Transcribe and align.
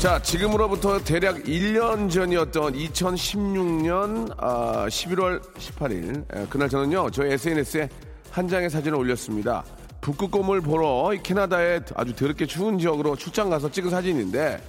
자, 0.00 0.18
지금으로부터 0.18 0.98
대략 0.98 1.42
1년 1.42 2.10
전이었던 2.10 2.72
2016년 2.72 4.34
아, 4.38 4.86
11월 4.88 5.42
18일. 5.58 6.24
에, 6.34 6.46
그날 6.48 6.70
저는요, 6.70 7.10
저희 7.10 7.32
SNS에 7.32 7.86
한 8.30 8.48
장의 8.48 8.70
사진을 8.70 8.96
올렸습니다. 8.96 9.62
북극곰을 10.00 10.62
보러 10.62 11.12
캐나다의 11.22 11.82
아주 11.94 12.16
더럽게 12.16 12.46
추운 12.46 12.78
지역으로 12.78 13.14
출장 13.14 13.50
가서 13.50 13.70
찍은 13.70 13.90
사진인데, 13.90 14.62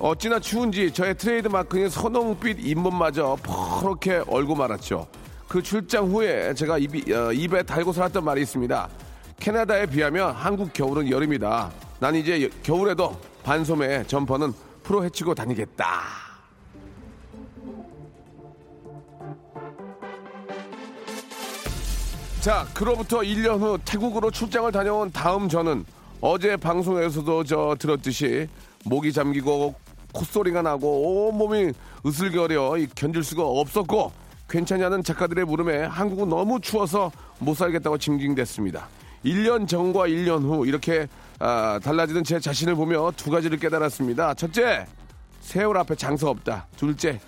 어찌나 0.00 0.40
추운지 0.40 0.92
저의 0.92 1.16
트레이드 1.16 1.46
마크인 1.46 1.88
선홍빛 1.88 2.58
잇몸마저 2.58 3.36
퍼렇게 3.40 4.24
얼고 4.26 4.56
말았죠. 4.56 5.06
그 5.46 5.62
출장 5.62 6.06
후에 6.06 6.52
제가 6.54 6.78
입이, 6.78 7.12
어, 7.12 7.32
입에 7.32 7.62
달고 7.62 7.92
살았던 7.92 8.24
말이 8.24 8.42
있습니다. 8.42 8.88
캐나다에 9.40 9.86
비하면 9.86 10.32
한국 10.34 10.72
겨울은 10.72 11.08
여름이다. 11.10 11.70
난 12.00 12.14
이제 12.14 12.42
여- 12.44 12.48
겨울에도 12.62 13.18
반소매 13.42 14.04
점퍼는 14.06 14.52
프로 14.82 15.04
헤치고 15.04 15.34
다니겠다. 15.34 15.86
자, 22.40 22.66
그로부터 22.72 23.18
1년 23.18 23.60
후 23.60 23.78
태국으로 23.84 24.30
출장을 24.30 24.70
다녀온 24.72 25.10
다음 25.12 25.48
저는 25.48 25.84
어제 26.20 26.56
방송에서도 26.56 27.44
저 27.44 27.76
들었듯이 27.78 28.48
목이 28.84 29.12
잠기고 29.12 29.74
콧소리가 30.12 30.62
나고 30.62 31.28
온몸이 31.28 31.72
으슬거려 32.06 32.78
이 32.78 32.86
견딜 32.94 33.22
수가 33.22 33.44
없었고 33.44 34.12
괜찮냐는 34.48 35.02
작가들의 35.02 35.44
물음에 35.44 35.84
한국은 35.84 36.28
너무 36.28 36.60
추워서 36.60 37.10
못 37.38 37.54
살겠다고 37.54 37.98
징징댔습니다. 37.98 38.88
1년 39.24 39.68
전과 39.68 40.08
1년 40.08 40.42
후 40.42 40.66
이렇게 40.66 41.08
아, 41.38 41.78
달라지는 41.82 42.24
제 42.24 42.40
자신을 42.40 42.74
보며 42.74 43.12
두 43.16 43.30
가지를 43.30 43.58
깨달았습니다. 43.58 44.34
첫째, 44.34 44.86
세월 45.40 45.78
앞에 45.78 45.94
장사 45.94 46.28
없다. 46.28 46.66
둘째, 46.76 47.20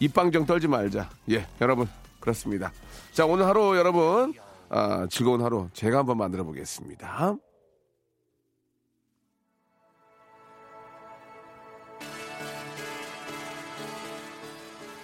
입방정 0.00 0.44
떨지 0.44 0.68
말자. 0.68 1.08
예, 1.30 1.46
여러분 1.60 1.88
그렇습니다. 2.20 2.72
자, 3.12 3.24
오늘 3.26 3.46
하루 3.46 3.76
여러분 3.76 4.34
아, 4.68 5.06
즐거운 5.10 5.42
하루 5.42 5.68
제가 5.72 5.98
한번 5.98 6.18
만들어 6.18 6.44
보겠습니다. 6.44 7.36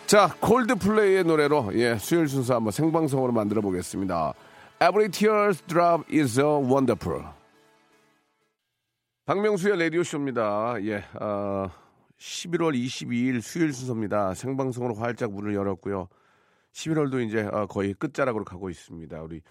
자, 0.06 0.34
콜드플레이의 0.41 1.22
노래로 1.22 1.70
예, 1.75 1.97
수요일 1.97 2.27
순서 2.27 2.56
한번 2.56 2.72
생방송으로 2.72 3.32
만들어 3.32 3.60
보겠습니다. 3.62 4.34
Every 4.82 5.10
tears 5.10 5.62
drop 5.66 6.10
is 6.10 6.41
a 6.41 6.46
wonderful. 6.46 7.22
박명수의 9.26 9.78
라디오 9.78 10.02
쇼입니다. 10.02 10.74
예, 10.80 11.04
어, 11.20 11.70
11월 12.16 12.74
22일 12.74 13.42
수요일 13.42 13.74
순서입니다. 13.74 14.32
생방송으로 14.32 14.94
활짝 14.94 15.32
문을 15.32 15.54
열었고요. 15.54 16.08
11월도 16.72 17.22
이제 17.26 17.42
어, 17.42 17.66
거의 17.66 17.92
끝자락으로 17.92 18.46
가고 18.46 18.70
있습니다. 18.70 19.20
우리 19.20 19.42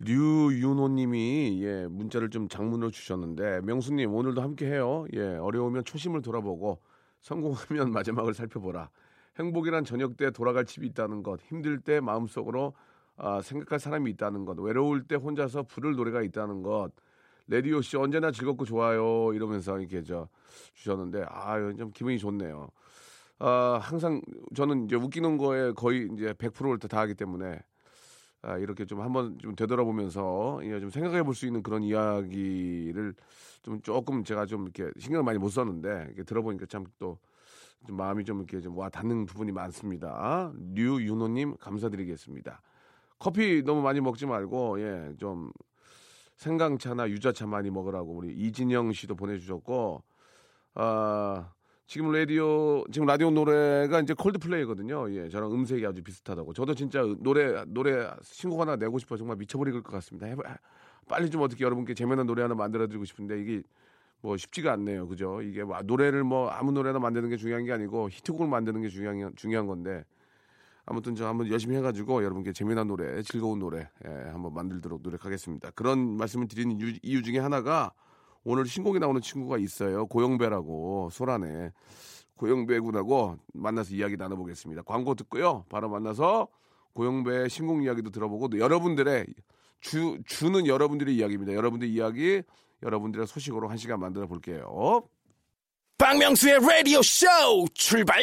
류윤호님이 0.00 1.62
예 1.62 1.86
문자를 1.86 2.28
좀 2.28 2.46
장문으로 2.46 2.90
주셨는데 2.90 3.62
명수님 3.62 4.12
오늘도 4.12 4.42
함께해요. 4.42 5.06
예 5.14 5.36
어려우면 5.36 5.84
초심을 5.86 6.20
돌아보고 6.20 6.82
성공하면 7.22 7.92
마지막을 7.96 8.34
살펴보라. 8.34 8.90
행복이란 9.38 9.86
저녁 9.86 10.18
때 10.18 10.30
돌아갈 10.30 10.66
집이 10.66 10.86
있다는 10.88 11.22
것, 11.22 11.40
힘들 11.40 11.80
때 11.80 12.00
마음속으로 12.00 12.74
아, 13.16 13.40
생각할 13.42 13.78
사람이 13.80 14.10
있다는 14.12 14.44
것, 14.44 14.58
외로울 14.60 15.04
때 15.06 15.14
혼자서 15.16 15.64
부를 15.64 15.94
노래가 15.96 16.22
있다는 16.22 16.62
것. 16.62 16.90
레디오 17.48 17.80
씨 17.80 17.96
언제나 17.96 18.30
즐겁고 18.32 18.64
좋아요 18.64 19.32
이러면서 19.32 19.78
이렇게 19.78 20.02
저 20.02 20.28
주셨는데 20.74 21.24
아좀 21.28 21.92
기분이 21.92 22.18
좋네요. 22.18 22.68
아, 23.38 23.78
항상 23.82 24.20
저는 24.54 24.86
이제 24.86 24.96
웃기는 24.96 25.36
거에 25.38 25.72
거의 25.72 26.08
이제 26.14 26.32
100%를 26.34 26.78
다 26.88 27.00
하기 27.00 27.14
때문에 27.14 27.60
아, 28.42 28.58
이렇게 28.58 28.84
좀 28.86 29.00
한번 29.00 29.38
좀 29.38 29.54
되돌아보면서 29.56 30.60
예, 30.64 30.80
좀 30.80 30.90
생각해 30.90 31.22
볼 31.22 31.34
수 31.34 31.46
있는 31.46 31.62
그런 31.62 31.82
이야기를 31.82 33.14
좀 33.62 33.80
조금 33.82 34.24
제가 34.24 34.46
좀 34.46 34.64
이렇게 34.64 34.90
신경을 34.98 35.24
많이 35.24 35.38
못 35.38 35.48
썼는데 35.50 36.04
이렇게 36.08 36.22
들어보니까 36.24 36.66
참 36.66 36.84
또 36.98 37.18
좀 37.86 37.96
마음이 37.96 38.24
좀 38.24 38.38
이렇게 38.38 38.60
좀 38.60 38.76
와 38.76 38.88
닿는 38.88 39.26
부분이 39.26 39.52
많습니다. 39.52 40.52
류윤호님 40.74 41.56
감사드리겠습니다. 41.58 42.60
커피 43.18 43.62
너무 43.62 43.82
많이 43.82 44.00
먹지 44.00 44.26
말고 44.26 44.80
예, 44.80 45.12
좀 45.18 45.50
생강차나 46.36 47.08
유자차 47.10 47.46
많이 47.46 47.70
먹으라고 47.70 48.12
우리 48.12 48.32
이진영 48.32 48.92
씨도 48.92 49.14
보내주셨고 49.16 50.02
아 50.74 51.52
지금 51.86 52.10
라디오 52.10 52.84
지금 52.90 53.06
라디오 53.06 53.30
노래가 53.30 54.00
이제 54.00 54.12
콜드플레이거든요. 54.12 55.10
예, 55.14 55.28
저랑 55.28 55.52
음색이 55.52 55.86
아주 55.86 56.02
비슷하다고. 56.02 56.52
저도 56.52 56.74
진짜 56.74 57.02
노래 57.20 57.64
노래 57.66 58.10
신곡 58.22 58.60
하나 58.60 58.76
내고 58.76 58.98
싶어 58.98 59.16
정말 59.16 59.36
미쳐버릴 59.36 59.72
것 59.72 59.84
같습니다. 59.92 60.26
해봐, 60.26 60.42
빨리 61.08 61.30
좀 61.30 61.42
어떻게 61.42 61.64
여러분께 61.64 61.94
재미난 61.94 62.26
노래 62.26 62.42
하나 62.42 62.54
만들어드리고 62.54 63.04
싶은데 63.04 63.40
이게 63.40 63.62
뭐 64.20 64.36
쉽지가 64.36 64.72
않네요. 64.72 65.06
그죠? 65.06 65.40
이게 65.42 65.62
뭐 65.62 65.80
노래를 65.82 66.24
뭐 66.24 66.48
아무 66.48 66.72
노래나 66.72 66.98
만드는 66.98 67.28
게 67.28 67.36
중요한 67.36 67.64
게 67.64 67.72
아니고 67.72 68.08
히트곡을 68.10 68.48
만드는 68.48 68.82
게 68.82 68.88
중요한 68.88 69.32
중요한 69.36 69.66
건데 69.68 70.04
아무튼 70.86 71.16
저 71.16 71.26
한번 71.26 71.48
열심히 71.50 71.76
해가지고 71.76 72.22
여러분께 72.22 72.52
재미난 72.52 72.86
노래, 72.86 73.20
즐거운 73.22 73.58
노래 73.58 73.90
예, 74.06 74.10
한번 74.30 74.54
만들도록 74.54 75.02
노력하겠습니다. 75.02 75.72
그런 75.72 76.16
말씀을 76.16 76.46
드리는 76.46 76.78
이유, 76.78 76.94
이유 77.02 77.22
중에 77.22 77.38
하나가 77.40 77.92
오늘 78.44 78.66
신곡이 78.66 79.00
나오는 79.00 79.20
친구가 79.20 79.58
있어요. 79.58 80.06
고영배라고 80.06 81.10
소란에 81.10 81.72
고영배 82.36 82.78
군하고 82.78 83.36
만나서 83.52 83.94
이야기 83.94 84.16
나눠보겠습니다. 84.16 84.82
광고 84.82 85.16
듣고요. 85.16 85.64
바로 85.68 85.88
만나서 85.88 86.46
고영배의 86.94 87.50
신곡 87.50 87.82
이야기도 87.82 88.10
들어보고 88.10 88.48
또 88.48 88.58
여러분들의 88.60 89.26
주 89.80 90.18
주는 90.24 90.66
여러분들의 90.66 91.14
이야기입니다. 91.16 91.52
여러분들의 91.54 91.92
이야기, 91.92 92.42
여러분들의 92.82 93.26
소식으로 93.26 93.68
한 93.68 93.76
시간 93.76 93.98
만들어 94.00 94.26
볼게요. 94.26 95.02
박명수의 95.98 96.60
라디오 96.60 97.02
쇼 97.02 97.26
출발! 97.74 98.22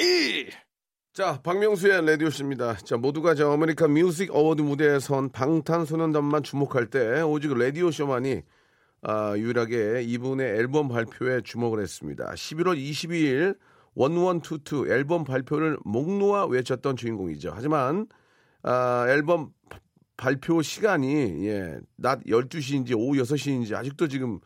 자, 1.13 1.39
박명수의 1.43 2.05
라디오쇼입니다. 2.07 2.77
자, 2.77 2.97
모두가 2.97 3.35
저 3.35 3.51
아메리칸 3.51 3.91
뮤직 3.93 4.33
어워드 4.33 4.63
무대에 4.63 4.97
선 4.99 5.29
방탄소년단만 5.29 6.41
주목할 6.41 6.87
때 6.87 7.21
오직 7.21 7.53
라디오쇼만이 7.55 8.41
아, 9.03 9.33
유일하게 9.37 10.01
이분의 10.03 10.57
앨범 10.57 10.87
발표에 10.87 11.41
주목을 11.41 11.81
했습니다. 11.81 12.31
11월 12.33 12.77
22일 12.79 13.57
원원투투 13.93 14.87
앨범 14.89 15.23
발표를 15.23 15.77
목 15.85 16.09
놓아 16.17 16.45
외쳤던 16.47 16.95
주인공이죠. 16.95 17.51
하지만 17.53 18.07
아, 18.63 19.05
앨범 19.09 19.51
바- 19.69 19.77
발표 20.23 20.61
시간이 20.61 21.45
예, 21.47 21.77
낮 21.97 22.23
12시인지 22.23 22.97
오후 22.97 23.21
6시인지 23.21 23.73
아직도 23.75 24.07
지금 24.07 24.39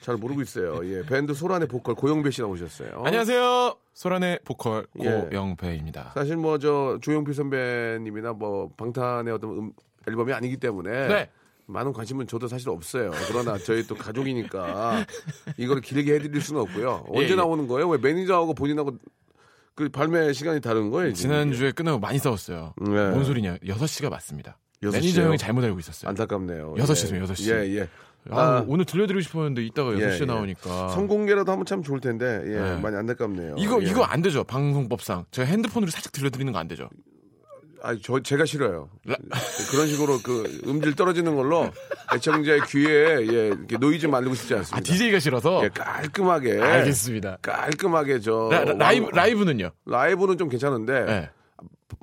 잘 0.00 0.16
모르고 0.16 0.42
있어요. 0.42 0.80
예, 0.82 1.06
밴드 1.06 1.32
소란의 1.32 1.68
보컬 1.68 1.94
고영배 1.94 2.32
씨 2.32 2.40
나오셨어요. 2.40 3.02
안녕하세요. 3.04 3.76
소란의 3.94 4.40
보컬 4.44 4.84
예. 5.00 5.08
고영배입니다. 5.30 6.10
사실 6.16 6.36
뭐 6.36 6.58
저 6.58 6.98
조용필 7.00 7.34
선배님이나 7.34 8.32
뭐 8.32 8.70
방탄의 8.76 9.32
어떤 9.32 9.50
음- 9.50 9.72
앨범이 10.08 10.32
아니기 10.32 10.56
때문에 10.56 11.06
네. 11.06 11.30
많은 11.66 11.92
관심은 11.92 12.26
저도 12.26 12.48
사실 12.48 12.70
없어요. 12.70 13.12
그러나 13.28 13.56
저희 13.58 13.86
또 13.86 13.94
가족이니까 13.94 15.06
이걸 15.56 15.80
길게 15.80 16.14
해드릴 16.14 16.40
수는 16.40 16.62
없고요. 16.62 17.04
언제 17.10 17.28
예, 17.28 17.30
예. 17.30 17.34
나오는 17.36 17.68
거예요? 17.68 17.88
왜 17.88 17.98
매니저하고 17.98 18.54
본인하고 18.54 18.98
그 19.76 19.88
발매 19.88 20.32
시간이 20.32 20.60
다른 20.60 20.90
거예요? 20.90 21.12
지난주에 21.12 21.70
끝나고 21.70 22.00
많이 22.00 22.18
싸웠어요. 22.18 22.74
네. 22.80 23.10
뭔 23.10 23.22
소리냐? 23.24 23.58
6시가 23.58 24.10
맞습니다. 24.10 24.58
매니저? 24.90 25.22
형이 25.22 25.38
잘못 25.38 25.62
알고 25.64 25.78
있었어요. 25.78 26.08
안타깝네요. 26.10 26.74
여섯 26.78 26.92
예. 26.92 26.94
시죠, 26.96 27.16
여섯 27.18 27.34
시. 27.34 27.52
예, 27.52 27.56
예. 27.78 27.88
아, 28.30 28.40
아, 28.40 28.64
오늘 28.68 28.84
들려드리고 28.84 29.20
싶었는데 29.20 29.64
이따가 29.64 29.92
예, 29.94 30.06
6시에 30.08 30.22
예. 30.22 30.24
나오니까. 30.26 30.88
성공개라도 30.90 31.50
하면 31.52 31.66
참 31.66 31.82
좋을 31.82 32.00
텐데 32.00 32.40
예, 32.46 32.50
네. 32.60 32.76
많이 32.80 32.96
안타깝네요. 32.96 33.56
이거 33.58 33.82
예. 33.82 33.86
이거 33.86 34.04
안 34.04 34.22
되죠. 34.22 34.44
방송법상. 34.44 35.24
제가 35.30 35.48
핸드폰으로 35.48 35.90
살짝 35.90 36.12
들려드리는 36.12 36.52
거 36.52 36.58
안 36.58 36.68
되죠. 36.68 36.88
아, 37.84 37.96
저 38.00 38.20
제가 38.20 38.44
싫어요. 38.44 38.88
그런 39.72 39.88
식으로 39.88 40.20
그 40.22 40.60
음질 40.68 40.94
떨어지는 40.94 41.34
걸로 41.34 41.68
애청자의 42.14 42.60
귀에 42.68 43.16
예, 43.28 43.46
이렇게 43.48 43.76
노이즈 43.76 44.06
만들고 44.06 44.36
싶지 44.36 44.54
않습니다. 44.54 44.76
아, 44.76 44.80
DJ가 44.80 45.18
싫어서? 45.18 45.64
예, 45.64 45.68
깔끔하게. 45.70 46.60
알겠습니다. 46.62 47.38
깔끔하게 47.42 48.20
저 48.20 48.48
라, 48.78 48.92
이브 48.92 49.06
왕- 49.06 49.10
라이브는요? 49.14 49.70
라이브는 49.86 50.38
좀 50.38 50.48
괜찮은데 50.48 51.04
네. 51.06 51.30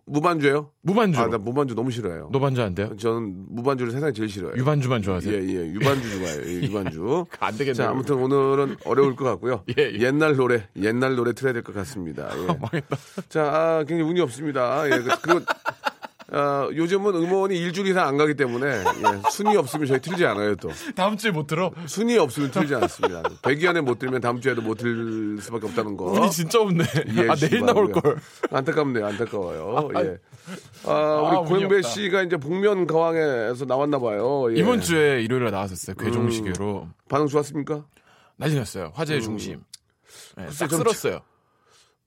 무반주예요? 0.10 0.72
무반주. 0.82 1.20
아, 1.20 1.28
나 1.28 1.38
무반주 1.38 1.76
너무 1.76 1.92
싫어요. 1.92 2.30
노반주 2.32 2.62
안 2.62 2.74
돼요? 2.74 2.96
저는 2.98 3.46
무반주를 3.50 3.92
세상에 3.92 4.12
제일 4.12 4.28
싫어요. 4.28 4.54
유반주만 4.56 5.02
좋아하세요? 5.04 5.34
예, 5.34 5.38
예, 5.40 5.68
유반주 5.74 6.10
좋아해요. 6.20 6.42
예, 6.46 6.62
유반주. 6.68 7.26
안 7.40 7.52
되겠네요. 7.52 7.74
자, 7.74 7.90
아무튼 7.92 8.16
오늘은 8.16 8.78
어려울 8.86 9.16
것 9.16 9.26
같고요. 9.26 9.64
예, 9.78 9.84
예. 9.94 10.00
옛날 10.00 10.36
노래, 10.36 10.68
옛날 10.82 11.16
노래 11.16 11.34
틀어야 11.34 11.54
될 11.54 11.62
것 11.64 11.74
같습니다. 11.76 12.30
예. 12.36 12.46
망했다. 12.60 12.98
자, 13.30 13.44
아, 13.44 13.84
굉장히 13.88 14.10
운이 14.10 14.20
없습니다. 14.22 14.86
예, 14.88 15.00
그- 15.00 15.10
그리고 15.22 15.40
아, 16.32 16.70
요즘은 16.74 17.16
음원이 17.16 17.58
일주일 17.58 17.88
이상 17.88 18.08
안 18.08 18.18
가기 18.18 18.36
때문에 18.36 18.68
예, 18.68 18.84
순위 19.32 19.58
없으면 19.58 19.88
저희 19.88 20.00
틀지 20.00 20.26
않아요 20.26 20.56
또. 20.58 20.70
다음 20.96 21.18
주에 21.18 21.32
못 21.32 21.48
들어? 21.48 21.72
순위 21.88 22.18
없으면 22.18 22.52
틀지 22.52 22.76
않습니다. 22.76 23.24
100위 23.42 23.66
안에 23.68 23.82
못 23.82 23.98
들면 24.00 24.22
다음 24.22 24.40
주에도 24.40 24.62
못 24.62 24.78
들 24.80 25.38
수밖에 25.42 25.66
없다는 25.68 25.98
거. 25.98 26.06
운이 26.06 26.30
진짜 26.32 26.62
없네. 26.62 26.84
예, 27.18 27.30
아, 27.30 27.36
내일 27.36 27.66
나올 27.66 27.92
걸. 27.92 28.18
안타깝네요, 28.52 29.06
안타까워요. 29.08 29.90
예. 29.96 30.18
아, 30.86 30.92
아, 30.92 31.22
우리 31.22 31.38
운이 31.38 31.48
고영배. 31.68 31.82
씨가 31.82 32.22
이제 32.24 32.38
복면 32.38 32.88
가왕에서 32.88 33.66
나왔나 33.66 34.00
봐요. 34.00 34.48
예. 34.52 34.60
이번 34.60 34.82
주에 34.82 35.22
일요일에 35.24 35.52
나왔었어요. 35.52 35.96
괴종시계로. 35.96 36.88
반응 37.10 37.28
좋았습니까? 37.28 37.86
난리 38.38 38.56
났어요. 38.56 38.92
화제의 38.96 39.22
중심. 39.22 39.64
네, 40.38 40.46
글쎄, 40.46 40.60
딱좀 40.66 40.80
쓸었어요. 40.80 41.20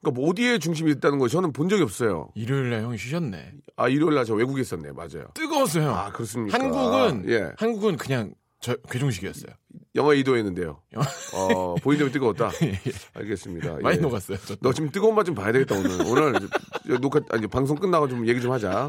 그러니까 0.02 0.20
뭐 0.20 0.30
어디에 0.30 0.58
중심이 0.58 0.90
있다는 0.92 1.18
거 1.18 1.28
저는 1.28 1.52
본 1.52 1.68
적이 1.68 1.84
없어요. 1.84 2.28
일요일 2.34 2.70
날 2.70 2.82
형이 2.82 2.98
쉬셨네. 2.98 3.52
아 3.76 3.88
일요일 3.88 4.14
날 4.16 4.24
저 4.26 4.34
외국에 4.34 4.60
있었네, 4.62 4.92
맞아요. 4.92 5.26
뜨거웠어요. 5.34 5.90
아 5.90 6.10
그렇습니까? 6.12 6.58
한국은 6.58 7.28
예 7.28 7.50
한국은 7.56 7.96
그냥 7.96 8.34
저 8.60 8.76
괴종식이었어요. 8.90 9.52
영하 9.94 10.12
2도 10.14 10.36
했는데요. 10.36 10.80
어 11.34 11.74
보이는 11.76 11.98
대로 12.04 12.12
뜨거웠다. 12.12 12.50
예, 12.62 12.72
예. 12.72 12.92
알겠습니다. 13.14 13.78
많이 13.82 13.96
예. 13.98 14.00
녹았어요. 14.00 14.38
저너 14.38 14.72
지금 14.72 14.90
뜨거운 14.90 15.14
맛 15.14 15.24
좀 15.24 15.34
봐야 15.34 15.52
되겠다 15.52 15.74
오늘. 15.76 15.90
오늘 16.06 16.48
저 16.86 16.98
녹화 16.98 17.20
아니 17.30 17.46
방송 17.46 17.76
끝나고 17.76 18.08
좀 18.08 18.26
얘기 18.28 18.40
좀 18.40 18.52
하자. 18.52 18.88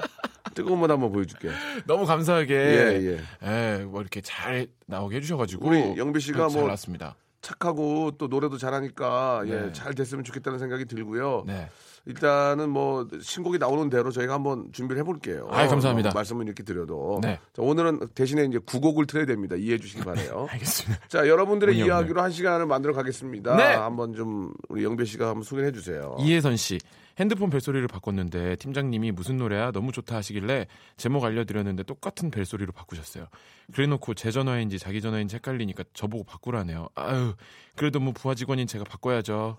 뜨거운 0.56 0.80
맛 0.80 0.90
한번 0.92 1.12
보여줄게. 1.12 1.50
너무 1.88 2.06
감사하게 2.06 2.54
예, 2.54 3.26
예, 3.44 3.84
뭐 3.86 4.02
이렇게 4.02 4.22
잘 4.22 4.68
나오게 4.86 5.16
해주셔가지고 5.18 5.68
우리 5.68 5.98
영배 5.98 6.20
씨가 6.20 6.48
잘뭐 6.50 6.66
나왔습니다. 6.68 7.16
착하고 7.44 8.12
또 8.18 8.28
노래도 8.28 8.58
잘하니까 8.58 9.44
예, 9.46 9.52
네. 9.52 9.72
잘 9.74 9.94
됐으면 9.94 10.24
좋겠다는 10.24 10.58
생각이 10.58 10.86
들고요. 10.86 11.44
네. 11.46 11.70
일단은 12.06 12.70
뭐 12.70 13.08
신곡이 13.22 13.60
나오는 13.60 13.90
대로 13.90 14.12
저희가 14.12 14.34
한번 14.34 14.72
준비를 14.74 15.00
해볼게요. 15.02 15.48
아이, 15.50 15.68
감사합니다. 15.68 16.10
어, 16.10 16.14
말씀을 16.14 16.46
이렇게 16.46 16.62
드려도. 16.64 17.20
네. 17.22 17.40
자, 17.54 17.62
오늘은 17.62 18.10
대신에 18.14 18.44
이제 18.44 18.58
구곡을 18.58 19.08
틀어야 19.08 19.26
됩니다. 19.26 19.56
이해해 19.56 19.78
주시기 19.78 20.04
바래요. 20.04 20.48
알겠습니다. 20.52 21.08
자, 21.08 21.28
여러분들의. 21.28 21.78
이야기로 21.78 22.22
한 22.22 22.32
시간을 22.32 22.66
만들어 22.66 22.94
가겠습니다. 22.94 23.56
네. 23.56 23.64
한번 23.64 24.14
좀 24.14 24.54
우리 24.70 24.84
영배 24.84 25.06
씨가 25.06 25.28
한번 25.28 25.44
소개해 25.44 25.72
주세요. 25.72 26.18
이혜선 26.20 26.58
씨. 26.58 26.78
핸드폰 27.20 27.50
벨소리를 27.50 27.88
바꿨는데 27.88 28.56
팀장님이 28.56 29.12
무슨 29.12 29.38
노래야 29.38 29.72
너무 29.72 29.92
좋다 29.92 30.16
하시길래 30.16 30.66
제목 30.98 31.24
알려드렸는데 31.24 31.84
똑같은 31.84 32.32
벨소리로 32.32 32.72
바꾸셨어요. 32.72 33.28
그래놓고 33.72 34.16
제 34.16 34.32
전화인지 34.32 34.80
자기 34.80 35.00
전화인지 35.00 35.36
헷갈리니까 35.36 35.84
저보고 35.94 36.24
바꾸라네요. 36.24 36.90
아유 36.96 37.36
그래도 37.76 38.00
뭐 38.00 38.14
부하 38.14 38.34
직원인 38.34 38.66
제가 38.66 38.84
바꿔야죠. 38.86 39.58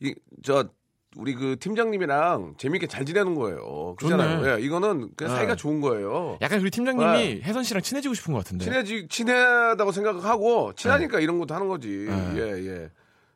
이, 0.00 0.14
저 0.42 0.70
우리 1.16 1.34
그 1.34 1.56
팀장님이랑 1.58 2.54
재밌게 2.56 2.86
잘 2.86 3.04
지내는 3.04 3.34
거예요. 3.34 3.96
그렇잖아요. 3.96 4.48
예, 4.48 4.60
이거는 4.60 5.10
그냥 5.16 5.34
사이가 5.34 5.52
네. 5.54 5.56
좋은 5.56 5.80
거예요. 5.80 6.38
약간 6.40 6.60
우리 6.60 6.70
팀장님이 6.70 7.42
혜선 7.42 7.64
씨랑 7.64 7.82
친해지고 7.82 8.14
싶은 8.14 8.32
것 8.32 8.38
같은데. 8.44 8.64
친해지 8.64 9.08
친하다고 9.08 9.90
생각하고 9.90 10.72
친하니까 10.74 11.18
이런 11.18 11.38
것도 11.38 11.54
하는 11.54 11.68
거지. 11.68 12.06
네. 12.08 12.34
예, 12.36 12.66
예. 12.66 12.90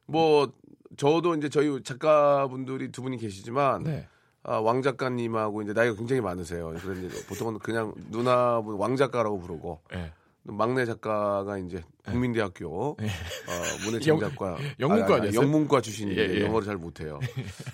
뭐 0.07 0.53
저도 0.97 1.35
이제 1.35 1.49
저희 1.49 1.83
작가분들이 1.83 2.93
두 2.93 3.03
분이 3.03 3.19
계시지만 3.19 3.83
네. 3.83 4.07
아, 4.45 4.59
왕 4.59 4.83
작가님하고 4.83 5.63
이제 5.63 5.73
나이가 5.73 5.97
굉장히 5.97 6.21
많으세요. 6.21 6.73
그런데 6.81 7.09
보통은 7.27 7.59
그냥 7.59 7.93
누나분 8.11 8.77
왕 8.77 8.95
작가라고 8.95 9.41
부르고 9.41 9.81
예. 9.95 10.13
막내 10.45 10.85
작가가 10.85 11.59
이제 11.59 11.83
국민대학교 12.11 12.97
네. 13.01 13.07
어, 13.07 13.85
문해창작과 13.85 14.59
영문과 14.81 15.17
아니었어요? 15.17 15.41
영문과 15.41 15.81
출신인데 15.81 16.29
예, 16.31 16.35
예. 16.41 16.45
영어를 16.45 16.67
잘 16.67 16.77
못해요. 16.77 17.19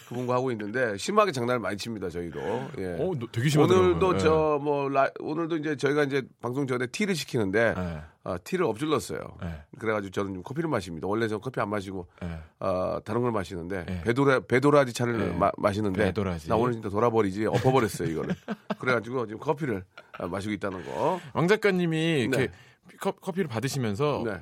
그분과 0.09 0.35
하고 0.35 0.51
있는데 0.53 0.97
심하게 0.97 1.33
장난을 1.33 1.59
많이 1.61 1.77
칩니다 1.77 2.09
저희도. 2.11 2.39
예. 2.79 2.85
어, 2.99 3.11
너- 3.19 3.27
되게 3.33 3.49
심하더라고요. 3.49 3.89
오늘도 3.91 4.15
예. 4.15 4.19
저뭐 4.19 4.91
오늘도 5.21 5.57
이제 5.57 5.77
저희가 5.77 6.05
이제 6.05 6.23
방송 6.41 6.67
전에 6.67 6.87
티를 6.87 7.15
시키는데 7.15 7.75
예. 7.77 8.01
아, 8.23 8.37
티를 8.39 8.67
엎질렀어요. 8.67 9.19
예. 9.45 9.63
그래가지고 9.79 10.11
저는 10.13 10.35
좀 10.35 10.43
커피를 10.43 10.69
마십니다. 10.71 11.09
원래 11.09 11.27
저 11.27 11.39
커피 11.39 11.59
안 11.61 11.69
마시고 11.71 12.07
예. 12.23 12.39
아, 12.61 13.01
다른 13.05 13.23
걸 13.23 13.33
마시는데 13.33 13.85
예. 13.89 14.01
배도라 14.03 14.41
배도라지 14.41 14.93
차를 14.93 15.21
예. 15.21 15.33
마, 15.33 15.51
마시는데 15.57 16.05
배도라지. 16.05 16.49
나 16.49 16.57
오늘 16.57 16.75
진짜 16.75 16.89
돌아버리지 16.89 17.47
엎어버렸어요 17.47 18.09
이거를. 18.09 18.35
그래가지고 18.79 19.27
지금 19.27 19.41
커피를 19.41 19.83
아, 20.19 20.27
마시고 20.27 20.53
있다는 20.55 20.85
거. 20.85 21.21
왕 21.33 21.49
작가님이 21.49 22.21
이렇게 22.21 22.47
네. 22.47 22.53
커, 22.99 23.13
커피를 23.13 23.49
받으시면서 23.49 24.23
네. 24.25 24.41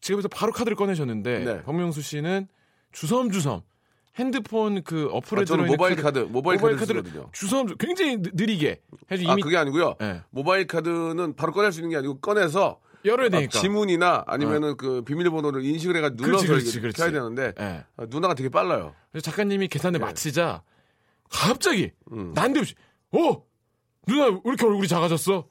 지금부터 0.00 0.28
바로 0.28 0.52
카드를 0.52 0.76
꺼내셨는데 0.76 1.38
네. 1.44 1.62
박명수 1.62 2.00
씨는 2.02 2.48
주섬주섬 2.92 3.62
핸드폰 4.18 4.82
그 4.82 5.08
어플에 5.12 5.42
아, 5.42 5.44
들어있는 5.44 5.66
모바일 5.68 5.96
카드, 5.96 6.18
모바일, 6.20 6.58
카드 6.58 6.76
카드를. 6.76 7.04
주섬 7.32 7.76
굉장히 7.78 8.16
느- 8.20 8.30
느리게 8.34 8.80
해서 9.10 9.30
아 9.30 9.36
그게 9.36 9.56
아니고요. 9.56 9.94
예. 10.02 10.22
모바일 10.30 10.66
카드는 10.66 11.36
바로 11.36 11.52
꺼낼 11.52 11.70
수 11.72 11.80
있는 11.80 11.90
게 11.90 11.96
아니고 11.96 12.18
꺼내서 12.20 12.80
열어야 13.04 13.26
아, 13.28 13.30
되니까. 13.30 13.60
지문이나 13.60 14.24
아니면은 14.26 14.76
그 14.76 15.02
비밀번호를 15.02 15.64
인식을 15.64 15.96
해가 15.96 16.10
눌러서 16.10 16.46
그렇지, 16.46 16.80
그렇지. 16.80 17.00
켜야 17.00 17.12
되는데 17.12 17.52
예. 17.60 17.84
아, 17.96 18.06
누나가 18.08 18.34
되게 18.34 18.48
빨라요. 18.48 18.94
그래서 19.12 19.30
작가님이 19.30 19.68
계산을 19.68 20.00
예. 20.00 20.04
마치자 20.04 20.62
갑자기 21.30 21.92
음. 22.12 22.32
난데없이 22.34 22.74
어 23.12 23.42
누나 24.08 24.24
왜 24.26 24.40
이렇게 24.44 24.66
얼굴이 24.66 24.88
작아졌어? 24.88 25.46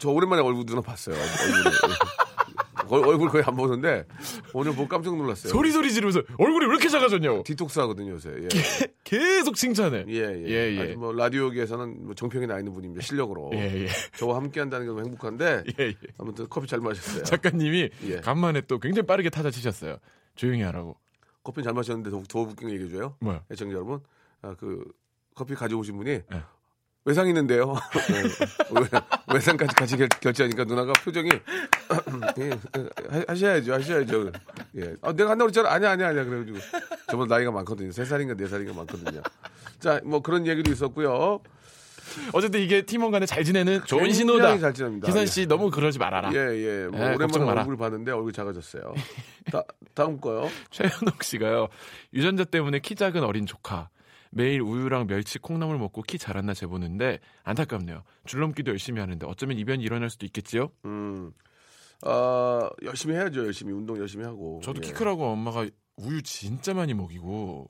저 0.00 0.08
오랜만에 0.10 0.42
얼굴 0.42 0.64
누나 0.66 0.80
봤어요. 0.80 1.14
얼굴, 1.16 2.98
얼- 2.98 3.08
얼굴 3.08 3.28
거의 3.28 3.44
안 3.46 3.54
보는데 3.54 4.04
오늘 4.52 4.72
보고 4.74 4.88
깜짝 4.88 5.16
놀랐어요. 5.16 5.52
소리 5.52 5.70
소리 5.70 5.92
지르면서 5.92 6.22
얼굴이 6.38 6.64
왜 6.64 6.70
이렇게 6.72 6.88
작아졌냐고 6.88 7.42
디톡스 7.44 7.78
하거든요 7.80 8.12
요새. 8.12 8.30
예. 8.30 8.48
계속 9.04 9.54
칭찬해. 9.54 10.06
예, 10.08 10.14
예. 10.14 10.44
예, 10.48 10.76
예. 10.76 10.80
아주 10.82 10.98
뭐 10.98 11.12
라디오계에서는 11.12 12.06
뭐 12.06 12.14
정평이 12.14 12.46
나 12.46 12.58
있는 12.58 12.72
분입니다. 12.72 13.02
실력으로. 13.04 13.50
예, 13.54 13.84
예. 13.84 13.88
저와 14.16 14.36
함께 14.36 14.58
한다는 14.60 14.86
게 14.86 14.88
너무 14.88 15.02
행복한데 15.02 15.64
예, 15.78 15.84
예. 15.84 15.94
아무튼 16.18 16.46
커피 16.48 16.66
잘 16.66 16.80
마셨어요. 16.80 17.22
작가님이 17.24 17.90
예. 18.06 18.20
간만에 18.20 18.62
또 18.62 18.78
굉장히 18.80 19.06
빠르게 19.06 19.30
타자 19.30 19.50
치셨어요. 19.50 19.98
조용히 20.34 20.62
하라고. 20.62 20.96
커피 21.44 21.62
잘 21.62 21.72
마셨는데 21.74 22.10
더, 22.10 22.22
더 22.28 22.40
웃긴 22.40 22.68
거 22.68 22.74
얘기해 22.74 22.90
줘요. 22.90 23.16
뭐야? 23.20 23.44
애청자 23.52 23.74
여러분. 23.74 24.00
아, 24.42 24.54
그 24.58 24.82
커피 25.34 25.54
가져오신 25.54 25.96
분이 25.98 26.10
예. 26.10 26.24
외상 27.04 27.28
있는데요. 27.28 27.74
네. 28.10 28.22
외- 28.80 29.34
외상까지 29.34 29.74
같이 29.74 29.96
결, 29.96 30.08
결제하니까 30.08 30.64
누나가 30.64 30.92
표정이 30.92 31.30
예, 32.38 32.50
하- 33.10 33.24
하셔야죠, 33.28 33.72
하셔야죠. 33.74 34.32
예. 34.76 34.94
아, 35.02 35.12
내가 35.12 35.30
한다고 35.30 35.50
그랬잖아. 35.50 35.70
아니야, 35.72 35.92
아니야, 35.92 36.08
아니야. 36.08 36.24
그래가지고 36.24 36.58
저보다 37.10 37.34
나이가 37.36 37.50
많거든요. 37.52 37.90
세 37.92 38.04
살인가 38.04 38.34
네 38.34 38.46
살인가 38.46 38.74
많거든요. 38.74 39.22
자, 39.78 40.00
뭐 40.04 40.20
그런 40.20 40.46
얘기도 40.46 40.70
있었고요. 40.70 41.40
어쨌든 42.32 42.60
이게 42.60 42.82
팀원 42.82 43.12
간에 43.12 43.24
잘 43.24 43.44
지내는 43.44 43.82
좋은 43.86 44.12
신호다. 44.12 44.58
잘 44.58 44.74
지냅니다. 44.74 45.06
기선 45.06 45.26
씨 45.26 45.46
너무 45.46 45.70
그러지 45.70 45.98
말아라. 45.98 46.30
예, 46.34 46.36
예. 46.38 46.86
뭐 46.88 47.00
예, 47.00 47.14
오랜만에 47.14 47.44
마라. 47.44 47.60
얼굴 47.62 47.76
봤는데 47.76 48.10
얼굴 48.12 48.32
작아졌어요. 48.32 48.94
다, 49.52 49.62
다음 49.94 50.20
거요. 50.20 50.48
최현옥 50.70 51.22
씨가요. 51.22 51.68
유전자 52.12 52.44
때문에 52.44 52.80
키 52.80 52.94
작은 52.94 53.22
어린 53.22 53.46
조카. 53.46 53.88
매일 54.30 54.60
우유랑 54.62 55.06
멸치, 55.08 55.38
콩나물 55.38 55.78
먹고 55.78 56.02
키 56.02 56.16
자랐나 56.18 56.54
재보는데 56.54 57.18
안타깝네요. 57.42 58.02
줄넘기도 58.26 58.70
열심히 58.70 59.00
하는데 59.00 59.26
어쩌면 59.26 59.58
이변이 59.58 59.82
일어날 59.82 60.08
수도 60.08 60.24
있겠지요? 60.26 60.70
음, 60.84 61.32
아 62.02 62.70
열심히 62.84 63.14
해야죠. 63.16 63.44
열심히 63.44 63.72
운동 63.72 63.98
열심히 63.98 64.24
하고. 64.24 64.60
저도 64.62 64.80
예. 64.82 64.86
키 64.88 64.92
크라고 64.92 65.26
엄마가 65.26 65.66
우유 65.96 66.22
진짜 66.22 66.72
많이 66.74 66.94
먹이고 66.94 67.68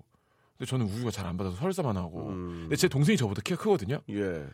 근데 0.59 0.69
저는 0.69 0.87
우유가 0.87 1.11
잘 1.11 1.26
안 1.26 1.37
받아서 1.37 1.57
설사만 1.57 1.97
하고 1.97 2.29
음. 2.29 2.59
근데 2.62 2.76
제 2.76 2.88
동생이 2.88 3.17
저보다 3.17 3.40
키가 3.43 3.61
크거든요. 3.62 4.00
예. 4.11 4.47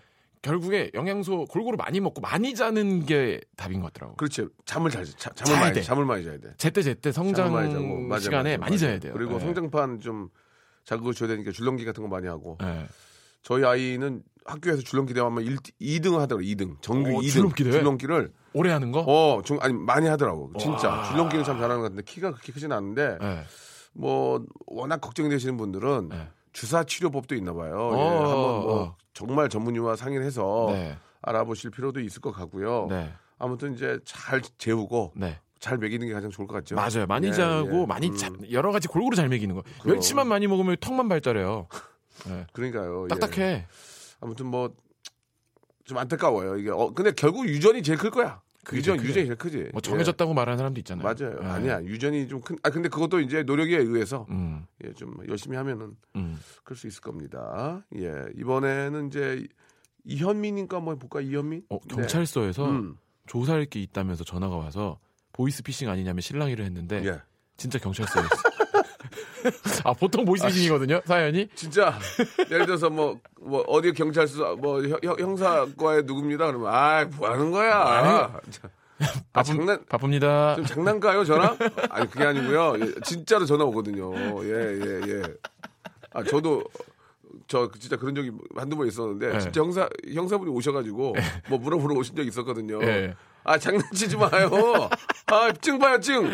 결국에 0.43 0.93
영양소 0.95 1.45
골고루 1.47 1.77
많이 1.77 1.99
먹고 1.99 2.21
많이 2.21 2.55
자는 2.55 3.05
게 3.05 3.41
답인 3.57 3.81
것 3.81 3.93
같더라고. 3.93 4.15
그렇지. 4.17 4.47
잠을 4.65 4.93
잘 4.93 5.05
자, 5.05 5.31
잠을 5.31 5.53
자야 5.55 5.61
많이 5.61 5.75
돼. 5.75 5.83
잠을 5.83 6.05
많이 6.05 6.23
자야 6.25 6.39
돼. 6.39 6.55
제때 6.57 6.83
제때 6.83 7.11
성장 7.11 7.53
많이 7.53 7.73
자고. 7.73 8.01
맞아, 8.03 8.23
시간에 8.23 8.57
맞아, 8.57 8.61
많이 8.61 8.75
맞아. 8.77 8.87
자야 8.87 8.99
돼요. 9.01 9.13
그리고 9.13 9.35
예. 9.35 9.41
성장판 9.41 9.99
좀 9.99 10.29
자극을 10.87 11.13
줘야 11.13 11.29
되니까 11.29 11.51
줄넘기 11.53 11.85
같은 11.85 12.03
거 12.03 12.09
많이 12.09 12.27
하고. 12.29 12.57
예. 12.63 12.87
저희 13.43 13.65
아이는 13.65 14.23
학교에서 14.45 14.83
줄넘기 14.83 15.13
대회하면 15.13 15.45
1, 15.45 15.57
2등 15.81 16.17
하더라고. 16.19 16.43
2등. 16.43 16.81
정규 16.81 17.11
어, 17.11 17.21
2등. 17.21 17.33
줄넘기 17.33 17.65
대회? 17.65 17.73
줄넘기를 17.73 18.33
오래 18.55 18.71
하는 18.73 18.93
거? 18.93 19.01
어, 19.01 19.43
좀 19.43 19.59
아니 19.61 19.75
많이 19.75 20.07
하더라고. 20.07 20.53
진짜. 20.59 20.89
와. 20.89 21.05
줄넘기는 21.09 21.45
참 21.45 21.57
잘하는 21.57 21.77
것 21.79 21.83
같은데 21.83 22.03
키가 22.05 22.31
그렇게 22.33 22.53
크진 22.53 22.73
않은데 22.73 23.19
예. 23.21 23.45
뭐 23.93 24.45
워낙 24.67 25.01
걱정되시는 25.01 25.57
분들은 25.57 26.11
예. 26.13 26.29
주사 26.53 26.85
치료법도 26.85 27.35
있나 27.35 27.53
봐요. 27.53 27.91
예, 27.95 28.01
어, 28.01 28.21
한번 28.21 28.61
뭐 28.63 28.83
어. 28.83 28.97
정말 29.13 29.49
전문의와 29.49 29.97
상의해서 29.97 30.67
네. 30.71 30.97
알아보실 31.23 31.71
필요도 31.71 32.01
있을 32.01 32.21
것 32.21 32.31
같고요. 32.33 32.87
네. 32.89 33.13
아무튼 33.39 33.75
이제 33.75 33.99
잘 34.05 34.41
재우고 34.57 35.13
네. 35.17 35.39
잘 35.61 35.79
먹이는 35.79 36.07
게 36.07 36.13
가장 36.13 36.31
좋을 36.31 36.47
것 36.47 36.55
같죠. 36.55 36.75
맞아요. 36.75 37.07
많이 37.07 37.29
예, 37.29 37.33
자고 37.33 37.83
예. 37.83 37.87
많이 37.87 38.09
음, 38.09 38.17
자, 38.17 38.31
여러 38.51 38.73
가지 38.73 38.89
골고루 38.89 39.17
잘 39.17 39.29
먹이는 39.29 39.55
거. 39.55 39.63
그럼. 39.81 39.95
멸치만 39.97 40.27
많이 40.29 40.47
먹으면 40.47 40.77
턱만 40.81 41.09
발달해요. 41.09 41.69
네. 42.27 42.47
그러니까요. 42.53 43.05
예. 43.05 43.09
딱딱해. 43.09 43.67
아무튼 44.21 44.47
뭐 44.47 44.71
좀 45.87 45.97
안타까워요. 45.99 46.59
이게 46.59 46.71
어 46.71 46.93
근데 46.93 47.13
결국 47.13 47.49
유전이 47.49 47.83
제일 47.83 47.99
클 47.99 48.11
거야. 48.11 48.43
유전 48.73 48.97
유전이 48.97 49.27
제일 49.27 49.37
크지. 49.37 49.69
뭐 49.73 49.81
정해졌다고 49.81 50.35
말하는 50.35 50.59
사람도 50.59 50.79
예. 50.79 50.81
있잖아요. 50.81 51.05
맞아요. 51.05 51.39
네. 51.41 51.47
아니야 51.47 51.83
유전이 51.85 52.27
좀 52.27 52.41
큰. 52.41 52.59
아 52.65 52.71
근데 52.71 52.89
그것도 52.89 53.21
이제 53.21 53.45
노력에 53.45 53.77
의해서 53.79 54.27
음, 54.31 54.67
예, 54.85 54.93
좀 54.93 55.17
열심히 55.29 55.57
하면은 55.57 55.97
음. 56.17 56.39
그럴 56.65 56.77
수 56.77 56.89
있을 56.89 57.01
겁니다. 57.01 57.85
예 57.95 58.25
이번에는 58.37 59.07
이제 59.07 59.47
이현민인가 60.05 60.79
한번 60.79 60.99
볼까 60.99 61.21
이현민? 61.21 61.63
어, 61.71 61.79
네. 61.89 61.95
경찰서에서 61.95 62.69
음. 62.69 62.97
조사할 63.29 63.67
게 63.67 63.81
있다면서 63.81 64.25
전화가 64.25 64.57
와서 64.57 64.99
보이스피싱 65.37 65.89
아니냐면 65.91 66.21
실랑이를 66.21 66.65
했는데 66.65 67.05
예. 67.07 67.21
진짜 67.57 67.79
경찰서였어. 67.79 68.29
아 69.85 69.93
보통 69.93 70.25
보이스피싱이거든요 70.25 71.01
사연이. 71.05 71.49
진짜 71.55 71.99
예를 72.51 72.67
들어서 72.67 72.91
뭐 72.91 73.19
뭐 73.41 73.61
어디 73.69 73.93
경찰서 73.93 74.57
뭐 74.57 74.83
형- 74.83 74.99
형- 75.05 75.17
형사과에 75.21 76.03
누굽니다 76.03 76.47
그러면 76.47 76.67
아뭐 76.69 77.31
하는 77.31 77.51
거야 77.53 77.77
아, 77.77 78.41
아 79.33 79.43
장난 79.45 79.85
바쁩니다. 79.89 80.57
좀 80.57 80.65
장난가요 80.65 81.25
전화? 81.25 81.57
아니 81.91 82.11
그게 82.11 82.25
아니고요 82.25 82.75
예, 82.81 82.93
진짜로 83.05 83.45
전화 83.47 83.63
오거든요 83.67 84.13
예예 84.45 85.01
예, 85.07 85.23
아 86.13 86.25
저도 86.25 86.65
저 87.47 87.71
진짜 87.79 87.97
그런 87.97 88.17
적이 88.17 88.33
한두 88.57 88.77
번 88.77 88.89
있었는데 88.89 89.33
네. 89.35 89.39
진짜 89.39 89.61
형사 89.61 89.89
형사분이 90.13 90.51
오셔가지고 90.51 91.15
뭐 91.49 91.59
물어보러 91.61 91.95
오신 91.95 92.17
적 92.17 92.27
있었거든요 92.27 92.83
예. 92.83 93.15
아 93.47 93.59
장난치지 93.59 94.17
마요 94.17 94.51
아 95.27 95.53
증 95.61 95.79
봐요 95.79 96.01
증아 96.01 96.29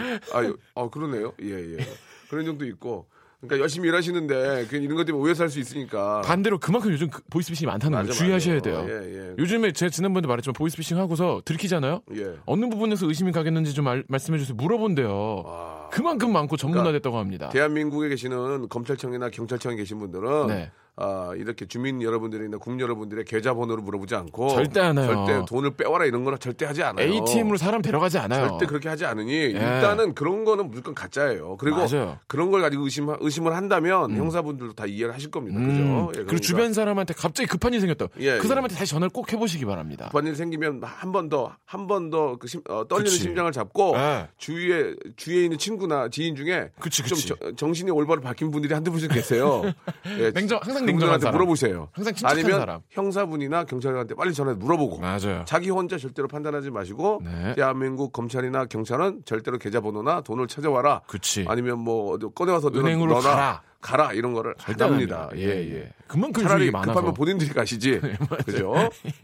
아, 0.75 0.89
그러네요 0.89 1.33
예 1.43 1.77
예 1.79 1.87
그런 2.31 2.45
적도 2.47 2.65
있고 2.67 3.07
그러니까 3.41 3.61
열심히 3.63 3.89
일하시는데 3.89 4.69
괜히 4.71 4.85
이런 4.85 4.97
것 4.97 5.05
때문에 5.05 5.23
오해 5.23 5.35
살수 5.35 5.59
있으니까 5.59 6.21
반대로 6.23 6.59
그만큼 6.59 6.93
요즘 6.93 7.11
그 7.11 7.23
보이스피싱이 7.29 7.67
많다는 7.67 7.99
거 7.99 8.03
맞아, 8.05 8.13
주의하셔야. 8.13 8.61
돼요. 8.61 8.87
예, 8.89 8.93
예. 8.93 9.35
요즘에 9.37 9.73
제가 9.73 9.91
지난번에도 9.91 10.29
말했지만 10.29 10.53
보이스피싱 10.55 10.97
하고서 10.97 11.43
들키잖아요. 11.45 12.03
예. 12.15 12.37
어느 12.47 12.69
부분에서 12.69 13.09
의심이 13.09 13.33
가겠는지 13.33 13.75
좀 13.75 13.89
알- 13.89 14.05
말씀해 14.07 14.39
주세요. 14.39 14.55
물어본대요. 14.55 15.43
아. 15.45 15.89
그만큼 15.91 16.33
많고 16.33 16.57
전문화됐다고 16.57 17.19
합니다. 17.19 17.49
대한민국에 17.49 18.09
계시는 18.11 18.69
검찰청이나 18.69 19.29
경찰청에 19.31 19.75
계신 19.75 19.99
분들은 19.99 20.47
네. 20.47 20.71
아, 20.97 21.33
이렇게 21.37 21.65
주민 21.67 22.03
여러분들이나 22.03 22.59
국민 22.59 22.81
여러분들의 22.81 23.25
계좌번호를 23.25 23.83
물어보지 23.83 24.15
않고 24.15 24.51
절대 24.51 24.81
안 24.81 24.99
해요. 24.99 25.07
절대 25.07 25.45
돈을 25.49 25.71
빼와라 25.75 26.05
이런 26.05 26.23
거는 26.25 26.39
절대 26.39 26.67
하지 26.67 26.83
않아요. 26.83 27.11
ATM으로 27.11 27.57
사람 27.57 27.81
데려가지 27.81 28.19
않아요. 28.19 28.49
절대 28.49 28.67
그렇게 28.67 28.91
하지 28.91 29.07
않으니 29.07 29.33
일단은 29.33 30.15
그런 30.15 30.45
거는 30.45 30.69
무조건 30.71 30.95
가짜예요. 30.95 31.57
그리고 31.57 31.79
맞아요. 31.79 32.19
그런 32.27 32.51
걸 32.51 32.61
가지고 32.61 32.85
의심 32.85 33.09
의심을 33.21 33.57
한다면 33.57 34.15
형사분들도 34.15 34.75
다 34.75 34.85
이해를 34.85 35.15
하실 35.15 35.31
겁니다. 35.31 35.59
음, 35.59 35.67
그죠? 35.67 35.81
예, 35.83 35.87
그리고 36.13 36.27
그러니까 36.27 36.39
주변 36.41 36.73
사람한테 36.75 37.15
갑자기 37.15 37.49
급한 37.49 37.73
일이 37.73 37.81
생겼다. 37.81 38.09
예, 38.21 38.37
그 38.39 38.45
예. 38.45 38.49
사람한테 38.49 38.77
다시 38.77 38.91
전화를 38.93 39.11
꼭 39.11 39.33
해보시기 39.33 39.65
바랍니다. 39.65 40.07
급한 40.13 40.27
일 40.27 40.37
생기면 40.37 40.83
한 40.85 41.11
번 41.13 41.29
더 41.31 41.57
한 41.65 41.87
번 41.87 42.11
더그 42.11 42.47
떨리는 42.89 43.05
그치. 43.05 43.19
심장을 43.19 43.51
잡고 43.51 43.95
예. 43.97 44.29
주위에 44.37 44.95
주위에 45.17 45.45
있는 45.45 45.57
친구나 45.57 46.09
지인 46.11 46.37
중에 46.37 46.69
그치, 46.81 47.03
좀 47.03 47.17
그치. 47.17 47.29
저- 47.29 47.53
정신이 47.57 47.91
올바로 47.91 48.21
바뀐 48.21 48.51
분들이 48.51 48.75
한두 48.75 48.91
분씩 48.91 49.11
계세요. 49.11 49.63
예, 50.19 50.31
냉정- 50.33 50.63
항상 50.63 50.82
냉정한 50.87 51.19
그분들한테 51.21 51.23
사람. 51.25 51.35
물어보세요. 51.35 51.89
항상 51.93 52.15
침착한 52.15 52.39
아니면 52.39 52.59
사람. 52.61 52.81
형사분이나 52.91 53.65
경찰관한테 53.65 54.15
빨리 54.15 54.33
전화해 54.35 54.57
물어보고 54.57 54.99
맞아요. 55.01 55.45
자기 55.47 55.71
혼자 55.71 55.99
절대로 55.99 56.29
판단하지 56.29 56.71
마시고 56.71 57.23
네. 57.25 57.55
대한민국 57.55 58.13
검찰이나 58.13 58.67
경찰은 58.67 59.23
절대로 59.25 59.59
계좌번호나 59.59 60.21
돈을 60.23 60.47
찾아와라. 60.49 61.03
그치. 61.07 61.45
아니면 61.49 61.79
뭐 61.79 62.17
꺼내와서 62.19 62.69
은행으로 62.75 63.13
넣어라. 63.13 63.31
가라. 63.31 63.63
가라 63.83 64.13
이런 64.13 64.33
거를 64.33 64.55
안 64.65 64.81
합니다. 64.81 65.23
합니다. 65.25 65.31
예, 65.35 65.49
예. 65.75 65.91
그만큼 66.07 66.45
차라리 66.45 66.71
많아서. 66.71 66.93
급하면 66.93 67.15
본인들이 67.15 67.51
가시지. 67.51 67.99
그죠? 68.47 68.75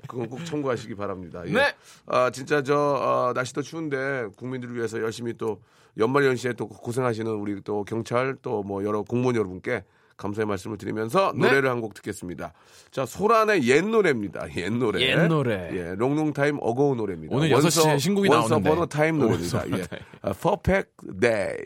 그건 0.09 0.29
꼭 0.29 0.45
참고하시기 0.45 0.97
바랍니다. 0.97 1.43
예. 1.47 1.53
네. 1.53 1.75
아, 2.07 2.31
진짜 2.31 2.61
저 2.65 2.77
어, 2.77 3.33
날씨도 3.37 3.63
추운데 3.63 4.27
국민들을 4.37 4.75
위해서 4.75 5.01
열심히 5.01 5.33
또 5.35 5.61
연말 5.97 6.25
연시에 6.25 6.55
또 6.55 6.67
고생하시는 6.69 7.31
우리 7.31 7.61
또 7.63 7.85
경찰 7.85 8.37
또 8.43 8.63
뭐 8.65 8.85
여러 8.85 9.03
공무원 9.03 9.37
여러분께 9.37 9.85
감사의 10.19 10.45
말씀을 10.47 10.77
드리면서 10.77 11.33
네. 11.35 11.47
노래를 11.47 11.71
한곡 11.71 11.95
듣겠습니다. 11.95 12.53
자, 12.91 13.07
소란의 13.07 13.67
옛 13.69 13.83
노래입니다. 13.83 14.55
옛 14.57 14.69
노래. 14.71 15.01
옛 15.01 15.17
노래. 15.29 15.71
예, 15.73 15.95
long 15.95 16.15
long 16.15 16.35
time 16.35 16.59
ago 16.61 16.95
노래입니다. 16.97 17.35
오늘 17.35 17.49
6시에 17.51 17.99
신곡이 17.99 18.29
once 18.29 18.49
나오는데. 18.51 18.69
upon 18.69 18.87
a 18.87 18.93
time 18.93 19.17
노래입니다. 19.21 19.59
once 19.59 19.79
예. 19.79 19.85
아, 20.21 20.33
Perfect 20.35 20.91
Day. 21.21 21.57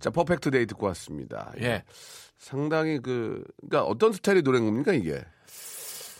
자, 0.00 0.10
Perfect 0.10 0.50
Day 0.50 0.66
듣고 0.66 0.86
왔습니다. 0.86 1.52
예. 1.60 1.84
상당히 2.38 2.98
그 3.00 3.44
그러니까 3.60 3.84
어떤 3.84 4.12
스타일의 4.12 4.42
노래인 4.42 4.64
겁니까 4.64 4.92
이게? 4.92 5.22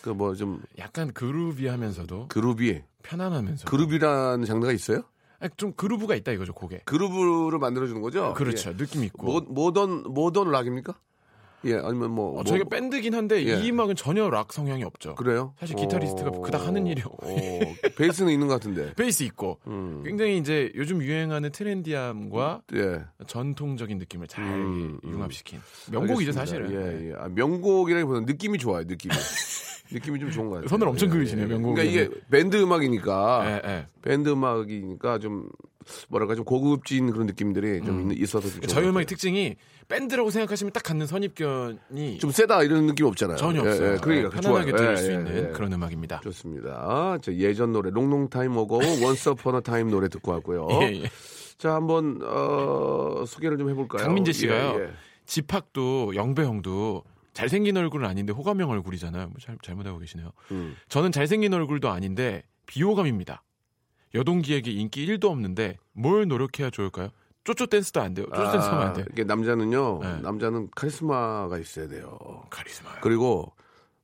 그 0.03 0.11
뭐 0.15 0.35
좀 0.37 0.63
약간 0.79 1.13
그루비 1.13 1.67
하면서도 1.67 2.29
그루비 2.29 2.83
편안하면서 3.03 3.69
그룹이라는 3.69 4.45
장르가 4.45 4.73
있어요? 4.73 5.03
아니, 5.41 5.51
좀 5.57 5.73
그루브가 5.73 6.15
있다 6.15 6.33
이거죠 6.33 6.53
곡에. 6.53 6.83
그룹을 6.85 7.59
만들어 7.59 7.87
주는 7.87 8.01
거죠? 8.03 8.35
그렇죠. 8.35 8.71
예. 8.71 8.77
느낌 8.77 9.05
있고. 9.05 9.27
모, 9.27 9.41
모던 9.41 10.05
모던 10.13 10.51
락입니까? 10.51 10.95
예, 11.65 11.75
아니면 11.75 12.13
뭐, 12.13 12.31
어, 12.31 12.33
뭐 12.35 12.45
저희가 12.45 12.69
밴드긴 12.69 13.15
한데 13.15 13.45
예. 13.45 13.61
이 13.65 13.71
음악은 13.71 13.97
전혀 13.97 14.29
락 14.31 14.53
성향이 14.53 14.85
없죠. 14.85 15.15
그래요? 15.17 15.55
사실 15.59 15.75
기타리스트가 15.77 16.29
어, 16.31 16.41
그닥 16.41 16.67
하는 16.67 16.87
일이 16.87 17.03
없- 17.05 17.15
어, 17.23 17.29
베이스는 17.97 18.33
있는 18.33 18.47
것 18.47 18.55
같은데. 18.55 18.95
베이스 18.97 19.25
있고 19.25 19.59
음. 19.67 20.03
굉장히 20.05 20.39
이제 20.39 20.71
요즘 20.77 21.03
유행하는 21.03 21.51
트렌디함과 21.51 22.63
예. 22.75 23.01
전통적인 23.27 23.99
느낌을 23.99 24.29
잘 24.29 24.45
음, 24.45 24.99
음. 25.05 25.11
융합시킨 25.11 25.59
명곡이죠. 25.91 26.33
사실은. 26.33 26.69
네. 26.69 26.77
예, 26.77 27.09
예. 27.11 27.15
아, 27.19 27.29
명곡이라기보다는 27.29 28.27
느낌이 28.27 28.59
좋아요, 28.59 28.85
느낌이. 28.87 29.13
느낌이 29.91 30.21
좀 30.21 30.31
좋은 30.31 30.49
것 30.51 30.55
같아요. 30.57 30.69
손을 30.69 30.87
엄청 30.87 31.09
예, 31.09 31.13
그리시네요, 31.13 31.47
예. 31.47 31.49
명곡은. 31.49 31.75
그러니까 31.75 31.91
이게 32.05 32.21
밴드 32.31 32.57
음악이니까 32.63 33.43
예, 33.65 33.69
예. 33.71 33.87
밴드 34.03 34.29
음악이니까 34.29 35.19
좀 35.19 35.49
뭐랄까 36.09 36.35
좀 36.35 36.45
고급진 36.45 37.11
그런 37.11 37.27
느낌들이 37.27 37.83
좀 37.85 38.13
있- 38.13 38.23
있어서 38.23 38.49
좀 38.49 38.61
저희 38.63 38.85
것 38.85 38.91
음악의. 38.91 39.07
특징이 39.07 39.57
밴드라고 39.89 40.31
생각하시면 40.31 40.73
딱 40.73 40.83
갖는 40.83 41.07
선입견이 41.07 42.19
좀 42.19 42.31
세다 42.31 42.63
이런 42.63 42.87
느낌 42.87 43.07
없잖아요. 43.07 43.37
전혀 43.37 43.63
예, 43.65 43.69
없어요. 43.69 43.93
예, 43.95 43.97
그러니까 43.99 44.31
네, 44.31 44.41
편안하게 44.41 44.71
좋아요. 44.73 44.77
들을 44.83 44.93
예, 44.93 44.97
수 44.97 45.11
예, 45.11 45.15
있는 45.15 45.49
예. 45.49 45.53
그런 45.53 45.73
음악입니다. 45.73 46.21
좋습니다. 46.21 47.19
저 47.23 47.33
예전 47.35 47.73
노래 47.73 47.91
long 47.91 48.10
long 48.10 48.29
time 48.31 48.57
ago 48.57 48.77
once 49.03 49.31
upon 49.31 49.55
a 49.55 49.61
time 49.61 49.91
노래 49.91 50.09
듣고 50.09 50.33
왔고요. 50.33 50.69
예, 50.83 51.03
예. 51.05 51.11
자 51.57 51.75
한번 51.75 52.21
어, 52.23 53.25
소개를 53.27 53.57
좀 53.59 53.71
해볼까요? 53.71 54.03
강민재 54.05 54.33
씨가요. 54.33 54.75
예, 54.79 54.85
예. 54.85 54.91
집학도 55.27 56.15
영배 56.15 56.43
형도 56.43 57.03
잘생긴 57.35 57.77
얼굴은 57.77 58.09
아닌데 58.09 58.33
호감형 58.33 58.71
얼굴이잖아요. 58.71 59.27
뭐 59.27 59.35
잘, 59.41 59.57
잘못하고 59.63 59.99
계시네요. 59.99 60.33
음. 60.51 60.75
저는 60.89 61.13
잘생긴 61.13 61.53
얼굴도 61.55 61.89
아닌데 61.89 62.43
비호감입니다. 62.67 63.43
여동기에게 64.15 64.71
인기 64.71 65.07
1도 65.07 65.27
없는데 65.27 65.77
뭘 65.93 66.27
노력해야 66.27 66.71
좋을까요? 66.71 67.09
쪼쪼 67.45 67.67
댄스도 67.67 68.01
안 68.01 68.15
돼요. 68.15 68.27
쪼쪼 68.35 68.53
댄스 68.53 68.67
하면 68.69 68.87
안 68.89 68.93
돼요. 68.95 69.07
이게 69.13 69.25
남자는요. 69.25 70.01
네. 70.03 70.21
남자는 70.21 70.69
카리스마가 70.75 71.59
있어야 71.59 71.89
돼요. 71.89 72.19
카리스마. 72.51 73.01
그리고 73.01 73.53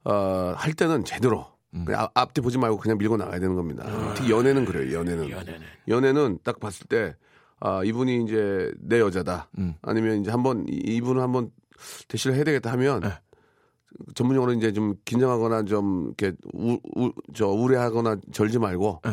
어, 0.04 0.54
할 0.56 0.72
때는 0.74 1.04
제대로 1.04 1.46
음. 1.74 1.84
그냥 1.84 2.02
앞- 2.02 2.12
앞뒤 2.14 2.40
보지 2.40 2.58
말고 2.58 2.78
그냥 2.78 2.98
밀고 2.98 3.16
나가야 3.16 3.40
되는 3.40 3.54
겁니다. 3.54 3.84
특히 4.14 4.30
연애는 4.30 4.64
그래요. 4.64 4.98
연애는 4.98 5.30
연애는. 5.30 5.60
연애는 5.88 6.38
딱 6.42 6.60
봤을 6.60 6.86
때 6.86 7.16
아, 7.60 7.82
이분이 7.84 8.24
이제 8.24 8.70
내 8.78 9.00
여자다. 9.00 9.48
음. 9.58 9.74
아니면 9.82 10.20
이제 10.20 10.30
한번 10.30 10.66
이- 10.68 10.76
이분을 10.96 11.20
한번 11.22 11.50
대시를 12.08 12.36
해야 12.36 12.44
되겠다 12.44 12.72
하면 12.72 13.00
네. 13.00 13.08
전문용어로 14.14 14.52
이제 14.54 14.72
좀 14.72 14.94
긴장하거나 15.04 15.64
좀 15.64 16.12
이렇게 16.18 16.36
우, 16.52 16.78
우, 16.96 17.12
저 17.34 17.46
우울해하거나 17.48 18.16
절지 18.32 18.58
말고 18.58 19.00
네. 19.04 19.10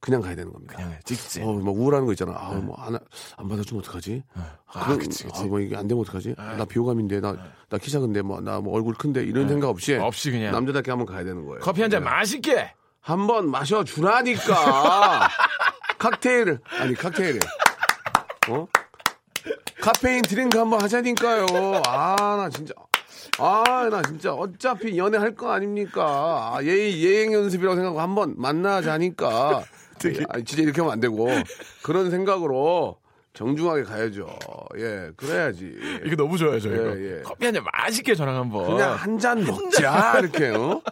그냥 0.00 0.22
가야 0.22 0.34
되는 0.34 0.50
겁니다. 0.52 0.74
그냥 0.76 0.94
찍지. 1.04 1.42
어, 1.42 1.52
막 1.52 1.74
우울한 1.74 2.06
거 2.06 2.12
있잖아. 2.12 2.32
아, 2.34 2.52
뭐, 2.54 2.74
안, 2.78 2.98
안 3.36 3.48
받아주면 3.48 3.82
어떡하지? 3.82 4.22
아, 4.66 4.84
그런- 4.84 4.98
그치, 4.98 5.24
그치. 5.24 5.42
아, 5.42 5.44
뭐 5.44 5.60
이게 5.60 5.76
안 5.76 5.86
되면 5.86 6.00
어떡하지? 6.02 6.34
나 6.36 6.64
비호감인데, 6.64 7.20
나, 7.20 7.36
나 7.68 7.76
키 7.78 7.90
작은데, 7.90 8.22
뭐, 8.22 8.40
나 8.40 8.60
뭐 8.60 8.74
얼굴 8.74 8.94
큰데, 8.94 9.22
이런 9.22 9.46
생각 9.48 9.68
없이. 9.68 9.94
없이 9.94 10.30
그냥. 10.30 10.52
남자답게 10.52 10.90
한번 10.90 11.06
가야 11.06 11.22
되는 11.24 11.44
거예요. 11.44 11.60
커피 11.60 11.82
한 11.82 11.90
잔 11.90 12.02
맛있게. 12.02 12.72
한번 13.02 13.50
마셔 13.50 13.84
주라니까. 13.84 15.28
칵테일, 15.98 16.58
아니, 16.78 16.94
칵테일. 16.94 17.38
어? 18.48 18.66
카페인 19.82 20.22
드링크 20.22 20.58
한번 20.58 20.80
하자니까요. 20.82 21.46
아, 21.86 22.16
나 22.36 22.48
진짜. 22.50 22.72
아, 23.38 23.88
나 23.90 24.02
진짜 24.02 24.32
어차피 24.34 24.96
연애할 24.98 25.34
거 25.34 25.50
아닙니까? 25.52 26.52
아, 26.54 26.58
예, 26.62 26.68
예행 26.68 27.32
연습이라고 27.32 27.74
생각하고 27.76 28.00
한번 28.00 28.34
만나자니까. 28.36 29.62
아, 30.28 30.40
진짜 30.40 30.62
이렇게 30.62 30.80
하면 30.80 30.92
안 30.92 31.00
되고. 31.00 31.28
그런 31.82 32.10
생각으로 32.10 32.98
정중하게 33.32 33.84
가야죠. 33.84 34.26
예, 34.78 35.10
그래야지. 35.16 35.74
이거 36.04 36.16
너무 36.16 36.36
좋아요, 36.36 36.58
저 36.60 36.72
이거. 36.72 36.98
예, 36.98 37.18
예. 37.18 37.22
커피 37.22 37.44
한 37.46 37.54
잔 37.54 37.64
맛있게 37.64 38.14
저랑 38.14 38.36
한번. 38.36 38.66
그냥 38.66 38.94
한 38.94 39.18
잔 39.18 39.44
먹자 39.44 40.18
이렇게. 40.20 40.48
어? 40.48 40.82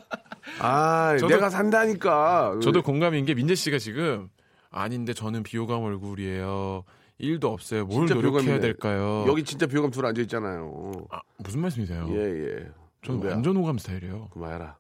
아, 0.61 1.17
저도- 1.19 1.29
내가 1.29 1.50
산다니까. 1.50 2.59
저도 2.62 2.83
공감인 2.83 3.25
게 3.25 3.35
민재 3.35 3.55
씨가 3.55 3.79
지금 3.79 4.29
아닌데 4.71 5.12
저는 5.15 5.43
비호감 5.43 5.83
얼굴이에요. 5.83 6.85
일도 7.19 7.49
없어요. 7.53 7.85
뭘 7.87 8.07
노력해야 8.07 8.23
비호감이네. 8.23 8.61
될까요? 8.61 9.25
여기 9.27 9.43
진짜 9.43 9.67
비호감 9.67 9.91
둘 9.91 10.07
앉아 10.07 10.23
있잖아요. 10.23 10.93
아, 11.11 11.21
무슨 11.38 11.61
말씀이세요? 11.62 12.07
예, 12.11 12.17
예. 12.21 12.67
저는? 13.05 13.29
완전 13.29 13.57
호감 13.57 13.79
스타일이에요. 13.79 14.29
그만해라. 14.33 14.77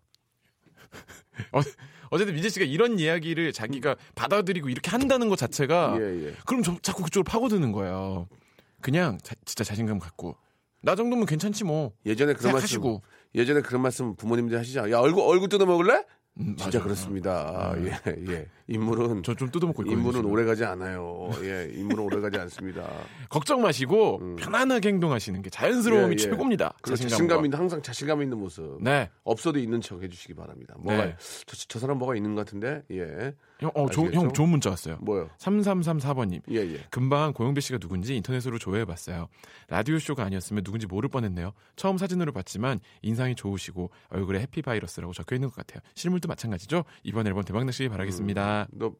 어, 1.52 1.60
어쨌든 2.10 2.34
민재 2.34 2.48
씨가 2.48 2.64
이런 2.64 2.98
이야기를 2.98 3.52
자기가 3.52 3.96
받아들이고 4.14 4.68
이렇게 4.68 4.90
한다는 4.90 5.28
것 5.28 5.36
자체가 5.36 5.96
예, 6.00 6.26
예. 6.28 6.34
그럼 6.46 6.62
저 6.62 6.76
자꾸 6.82 7.02
그쪽으로 7.02 7.24
파고드는 7.24 7.72
거예요. 7.72 8.28
그냥 8.80 9.18
자- 9.22 9.34
진짜 9.44 9.64
자신감 9.64 9.98
갖고 9.98 10.36
나 10.80 10.94
정도면 10.94 11.26
괜찮지 11.26 11.64
뭐. 11.64 11.92
예전에 12.06 12.32
그런 12.34 12.52
말씀 12.52 12.68
생각하시고. 12.68 13.02
예전에 13.34 13.60
그런 13.62 13.82
말씀 13.82 14.14
부모님들 14.16 14.58
하시죠. 14.58 14.90
야 14.90 14.98
얼굴 15.00 15.24
얼굴 15.24 15.48
뜯어 15.48 15.66
먹을래? 15.66 16.04
음, 16.40 16.54
진짜 16.56 16.78
맞아요. 16.78 16.84
그렇습니다. 16.84 17.74
예, 17.78 17.92
예. 18.32 18.46
인물은 18.68 19.22
저 19.24 19.34
좀 19.34 19.50
뜯어먹고 19.50 19.82
있거든요. 19.82 19.98
인물은. 20.08 20.24
오래 20.24 20.44
가지 20.44 20.64
않아요. 20.64 21.30
예, 21.42 21.70
인물은 21.74 22.04
오래 22.04 22.20
가지 22.20 22.38
않습니다. 22.38 22.88
걱정 23.28 23.60
마시고 23.62 24.36
편안하게 24.36 24.88
행동하시는 24.90 25.42
게 25.42 25.50
자연스러움이 25.50 26.04
음. 26.06 26.10
예, 26.10 26.12
예. 26.12 26.16
최고입니다. 26.16 26.74
자신감과. 26.84 27.08
자신감 27.08 27.44
있는 27.44 27.58
항상 27.58 27.82
자신감 27.82 28.22
있는 28.22 28.38
모습. 28.38 28.78
네. 28.82 29.10
없어도 29.24 29.58
있는 29.58 29.80
척 29.80 30.02
해주시기 30.02 30.34
바랍니다. 30.34 30.74
뭐가 30.78 31.04
네. 31.06 31.16
저, 31.46 31.56
저 31.68 31.78
사람 31.78 31.98
뭐가 31.98 32.14
있는 32.14 32.34
것 32.34 32.44
같은데 32.46 32.82
예 32.92 33.34
형, 33.60 33.70
어, 33.74 33.88
조? 33.90 34.06
형 34.12 34.32
좋은 34.32 34.48
문자 34.50 34.70
왔어요. 34.70 34.98
뭐요? 35.00 35.28
3334번님. 35.38 36.42
예 36.52 36.56
예. 36.58 36.80
금방 36.90 37.32
고영배 37.32 37.60
씨가 37.60 37.78
누군지 37.78 38.14
인터넷으로 38.16 38.58
조회해봤어요. 38.58 39.28
라디오 39.68 39.98
쇼가 39.98 40.24
아니었으면 40.24 40.62
누군지 40.62 40.86
모를 40.86 41.08
뻔했네요. 41.08 41.52
처음 41.76 41.98
사진으로 41.98 42.30
봤지만 42.32 42.78
인상이 43.02 43.34
좋으시고 43.34 43.90
얼굴에 44.10 44.40
해피 44.40 44.62
바이러스라고 44.62 45.12
적혀 45.12 45.34
있는 45.34 45.48
것 45.48 45.56
같아요. 45.56 45.80
실물도 45.94 46.28
마찬가지죠. 46.28 46.84
이번 47.02 47.26
앨범 47.26 47.42
대박 47.42 47.64
나시길 47.64 47.88
바라겠습니다. 47.88 48.68
너 48.72 48.92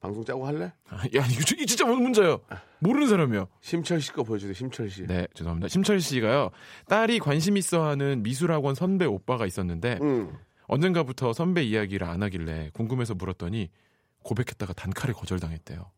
방송 0.00 0.24
짜고 0.24 0.46
할래? 0.46 0.72
아, 0.88 0.98
야 0.98 1.26
이거 1.26 1.42
진- 1.44 1.66
진짜 1.66 1.84
뭔 1.84 2.02
문자예요. 2.02 2.40
모르는 2.78 3.08
사람이요. 3.08 3.48
심철 3.60 4.00
씨 4.00 4.12
거 4.12 4.22
보여주세요. 4.22 4.54
심철 4.54 4.88
씨. 4.88 5.06
네 5.06 5.26
죄송합니다. 5.34 5.68
심철 5.68 6.00
씨가요. 6.00 6.50
딸이 6.86 7.18
관심 7.18 7.56
있어하는 7.58 8.22
미술학원 8.22 8.74
선배 8.74 9.04
오빠가 9.04 9.44
있었는데 9.44 9.98
응. 10.00 10.32
언젠가부터 10.68 11.32
선배 11.32 11.62
이야기를 11.64 12.06
안 12.06 12.22
하길래 12.22 12.70
궁금해서 12.74 13.14
물었더니 13.14 13.70
고백했다가 14.32 14.74
단칼에 14.74 15.12
거절당했대요. 15.14 15.90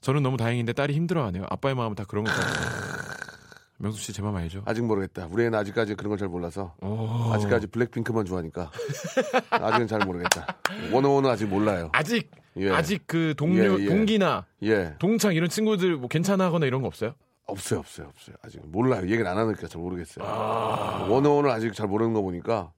저는 0.00 0.22
너무 0.22 0.36
다행인데 0.36 0.72
딸이 0.74 0.94
힘들어하네요. 0.94 1.46
아빠의 1.50 1.74
마음은 1.74 1.96
다 1.96 2.04
그런 2.06 2.24
것 2.24 2.30
같아요. 2.30 2.54
명수 3.78 4.00
씨제 4.00 4.22
마음 4.22 4.36
알죠? 4.36 4.62
아직 4.66 4.82
모르겠다. 4.84 5.26
우리 5.28 5.42
애는 5.44 5.58
아직까지 5.58 5.96
그런 5.96 6.10
걸 6.10 6.18
잘 6.18 6.28
몰라서 6.28 6.74
오. 6.80 7.32
아직까지 7.32 7.66
블랙핑크만 7.66 8.24
좋아하니까 8.24 8.70
아직은 9.50 9.88
잘 9.88 10.00
모르겠다. 10.06 10.46
원어원은 10.92 11.28
아직 11.28 11.46
몰라요. 11.46 11.90
아직 11.92 12.30
예. 12.56 12.70
아직 12.70 13.02
그 13.08 13.34
동료 13.36 13.80
예, 13.80 13.84
예. 13.84 13.88
동기나 13.88 14.46
예. 14.62 14.94
동창 15.00 15.34
이런 15.34 15.48
친구들 15.48 15.96
뭐 15.96 16.08
괜찮아하거나 16.08 16.66
이런 16.66 16.82
거 16.82 16.86
없어요? 16.86 17.14
없어요, 17.46 17.80
없어요, 17.80 18.06
없어요. 18.08 18.36
아직 18.44 18.60
몰라요. 18.64 19.02
얘기를 19.02 19.26
안 19.26 19.36
하니까 19.36 19.66
잘 19.66 19.82
모르겠어요. 19.82 20.24
아. 20.24 21.06
원어원을 21.10 21.50
아직 21.50 21.74
잘 21.74 21.88
모르는 21.88 22.12
거 22.14 22.22
보니까 22.22 22.70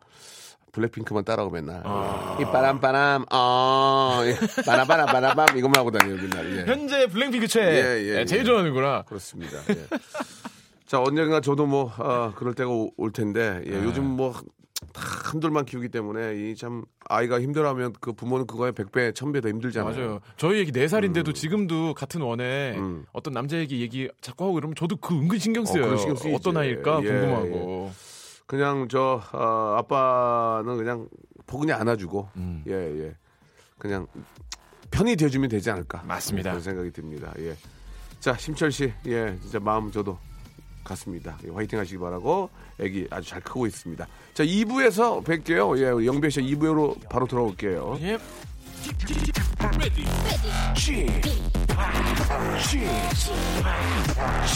블랙핑크만 0.76 1.24
따라고 1.24 1.50
맨날 1.50 1.80
아. 1.84 2.36
이 2.40 2.44
빠람빠람 2.44 3.24
어 3.32 4.20
예. 4.24 4.36
빠라빠라빠라밤 4.64 5.56
이것만 5.56 5.78
하고 5.80 5.90
다녀요 5.90 6.16
맨날. 6.16 6.56
예. 6.58 6.64
현재 6.70 7.06
블랙핑크 7.06 7.48
최 7.48 7.60
예, 7.62 8.02
예, 8.04 8.20
예, 8.20 8.24
제일 8.26 8.42
예. 8.42 8.44
좋아하는구나. 8.44 9.02
그렇습니다. 9.02 9.58
예. 9.70 9.86
자 10.86 11.00
언젠가 11.00 11.40
저도 11.40 11.66
뭐 11.66 11.90
아, 11.96 12.32
그럴 12.36 12.54
때가 12.54 12.70
오- 12.70 12.92
올 12.96 13.10
텐데 13.12 13.62
예, 13.66 13.70
네. 13.70 13.84
요즘 13.84 14.04
뭐 14.04 14.34
다 14.92 15.00
한둘만 15.32 15.64
키우기 15.64 15.88
때문에 15.88 16.34
이 16.36 16.54
참 16.54 16.84
아이가 17.08 17.40
힘들어하면 17.40 17.94
그 18.00 18.12
부모는 18.12 18.46
그거에 18.46 18.72
백배 18.72 19.12
천배 19.12 19.40
더 19.40 19.48
힘들잖아요. 19.48 19.94
맞아요. 19.94 20.20
저희 20.36 20.58
얘기 20.58 20.70
4살인데도 20.72 21.34
지금도 21.34 21.94
같은 21.94 22.20
원에 22.20 22.74
음. 22.76 23.04
어떤 23.12 23.32
남자 23.32 23.56
얘기 23.56 23.80
얘기 23.80 24.08
자꾸 24.20 24.44
하고 24.44 24.58
이러면 24.58 24.74
저도 24.74 24.96
그 24.96 25.14
은근 25.14 25.38
신경 25.38 25.64
쓰여요. 25.64 25.84
그거 25.86 25.96
신경 25.96 26.16
쓰이지. 26.16 26.34
어떤 26.36 26.56
아이일까 26.58 27.00
예, 27.04 27.08
궁금하고. 27.08 27.90
그냥 28.46 28.88
저 28.88 29.20
아, 29.32 29.76
아빠는 29.78 30.76
그냥 30.76 31.08
포근히 31.46 31.72
안아주고 31.72 32.28
음. 32.36 32.62
예 32.66 32.72
예. 32.72 33.14
그냥 33.78 34.06
편히 34.90 35.16
돼주면 35.16 35.48
되지 35.48 35.70
않을까. 35.70 36.02
맞습니다. 36.06 36.50
그런 36.50 36.62
생각이 36.62 36.90
듭니다. 36.92 37.32
예. 37.38 37.56
자 38.20 38.36
심철 38.36 38.72
씨, 38.72 38.92
예 39.06 39.36
진짜 39.42 39.60
마음 39.60 39.90
저도 39.90 40.18
같습니다. 40.84 41.36
예, 41.44 41.50
화이팅 41.50 41.78
하시기 41.78 41.98
바라고 41.98 42.48
애기 42.78 43.06
아주 43.10 43.28
잘 43.28 43.40
크고 43.40 43.66
있습니다. 43.66 44.06
자 44.34 44.44
2부에서 44.44 45.22
뵐게요. 45.24 45.78
예, 45.78 46.06
영배 46.06 46.30
씨 46.30 46.40
2부로 46.40 46.96
바로 47.08 47.26
돌아올게요. 47.26 47.98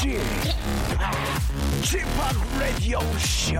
예. 0.06 0.20
지팍 1.82 2.58
라디오 2.58 3.00
쇼 3.18 3.54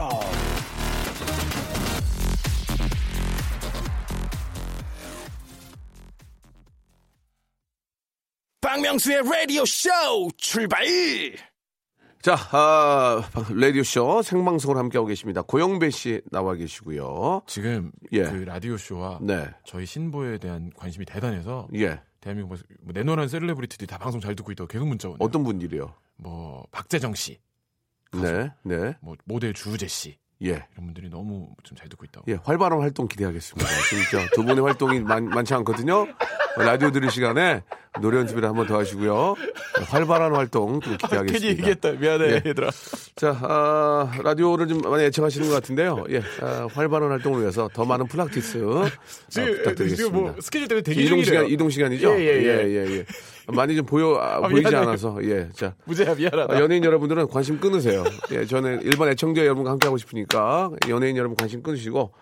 박명수의 8.61 9.23
라디오 9.23 9.65
쇼 9.65 9.91
출발 10.37 10.85
자, 12.23 12.37
아, 12.53 13.23
라디오 13.55 13.83
쇼 13.83 14.21
생방송을 14.21 14.77
함께하고 14.77 15.07
계십니다. 15.07 15.41
고영배 15.41 15.89
씨 15.89 16.21
나와 16.31 16.55
계시고요. 16.55 17.43
지금 17.47 17.91
예. 18.13 18.25
그 18.25 18.37
라디오 18.45 18.77
쇼와 18.77 19.21
네, 19.23 19.49
저희 19.65 19.87
신보에 19.87 20.37
대한 20.37 20.71
관심이 20.77 21.07
대단해서 21.07 21.67
예. 21.75 22.03
대한민국 22.21 22.59
뭐 22.83 22.93
내노란 22.93 23.27
셀레브리티들이 23.27 23.87
다 23.87 23.97
방송 23.97 24.21
잘 24.21 24.37
듣고 24.37 24.53
있다고 24.53 24.69
계속 24.69 24.87
문자 24.87 25.09
오네요. 25.09 25.19
어떤 25.21 25.43
분들이요? 25.43 25.95
뭐 26.17 26.67
박재정 26.71 27.15
씨, 27.15 27.41
네, 28.13 28.53
네, 28.65 28.95
뭐 29.01 29.17
모델 29.25 29.55
주우재 29.55 29.89
씨 29.89 30.19
예. 30.43 30.49
이런 30.49 30.67
분들이 30.87 31.09
너무 31.11 31.49
좀 31.63 31.77
잘 31.77 31.89
듣고 31.89 32.05
있다고. 32.05 32.31
예, 32.33 32.39
활발한 32.45 32.81
활동 32.81 33.09
기대하겠습니다. 33.09 33.69
진짜 33.89 34.27
두 34.35 34.45
분의 34.45 34.63
활동이 34.65 35.01
많, 35.01 35.25
많지 35.27 35.55
않거든요. 35.55 36.07
라디오 36.57 36.91
들을 36.91 37.11
시간에 37.11 37.63
노래 38.01 38.19
연습을 38.19 38.45
한번 38.45 38.67
더 38.67 38.79
하시고요. 38.79 39.35
활발한 39.87 40.35
활동 40.35 40.81
좀 40.81 40.97
기대하겠습니다. 40.97 41.39
괜히 41.39 41.47
얘기했다. 41.59 41.93
미안해 41.93 42.25
예. 42.31 42.43
얘들아. 42.47 42.71
자, 43.17 43.39
아, 43.43 44.13
라디오를 44.23 44.67
좀 44.69 44.79
많이 44.81 45.05
애청하시는 45.05 45.47
것 45.49 45.55
같은데요. 45.55 46.05
예, 46.11 46.23
아, 46.43 46.67
활발한 46.73 47.11
활동을 47.11 47.41
위해서 47.43 47.69
더 47.73 47.85
많은 47.85 48.07
practice 48.07 48.59
아, 48.59 48.91
지금, 49.29 49.57
부탁드리겠습니다. 49.59 49.97
지금 49.97 50.13
뭐 50.13 50.35
스케줄 50.41 50.69
때문에 50.69 50.83
대기 50.83 51.05
이동 51.05 51.23
중이래요. 51.23 51.41
시간, 51.43 51.47
이동 51.53 51.71
시간이죠? 51.71 52.11
예, 52.15 52.21
예, 52.21 52.43
예. 52.43 52.69
예, 52.69 52.97
예. 52.99 53.05
많이 53.51 53.77
좀 53.77 53.85
보여, 53.87 54.15
아, 54.17 54.41
보이지 54.41 54.61
미안해요. 54.71 54.81
않아서, 54.89 55.19
예. 55.25 55.49
자. 55.55 55.75
무재야 55.85 56.15
미안하다. 56.15 56.55
아, 56.55 56.61
연예인 56.61 56.85
여러분들은 56.85 57.29
관심 57.29 57.59
끊으세요. 57.61 58.05
예, 58.33 58.45
저는 58.45 58.83
일반 58.83 59.09
애청자 59.09 59.43
여러분과 59.43 59.71
함께 59.71 59.87
하고 59.87 59.97
싶으니까 59.99 60.71
연예인 60.89 61.17
여러분 61.17 61.37
관심 61.37 61.63
끊으시고 61.63 62.13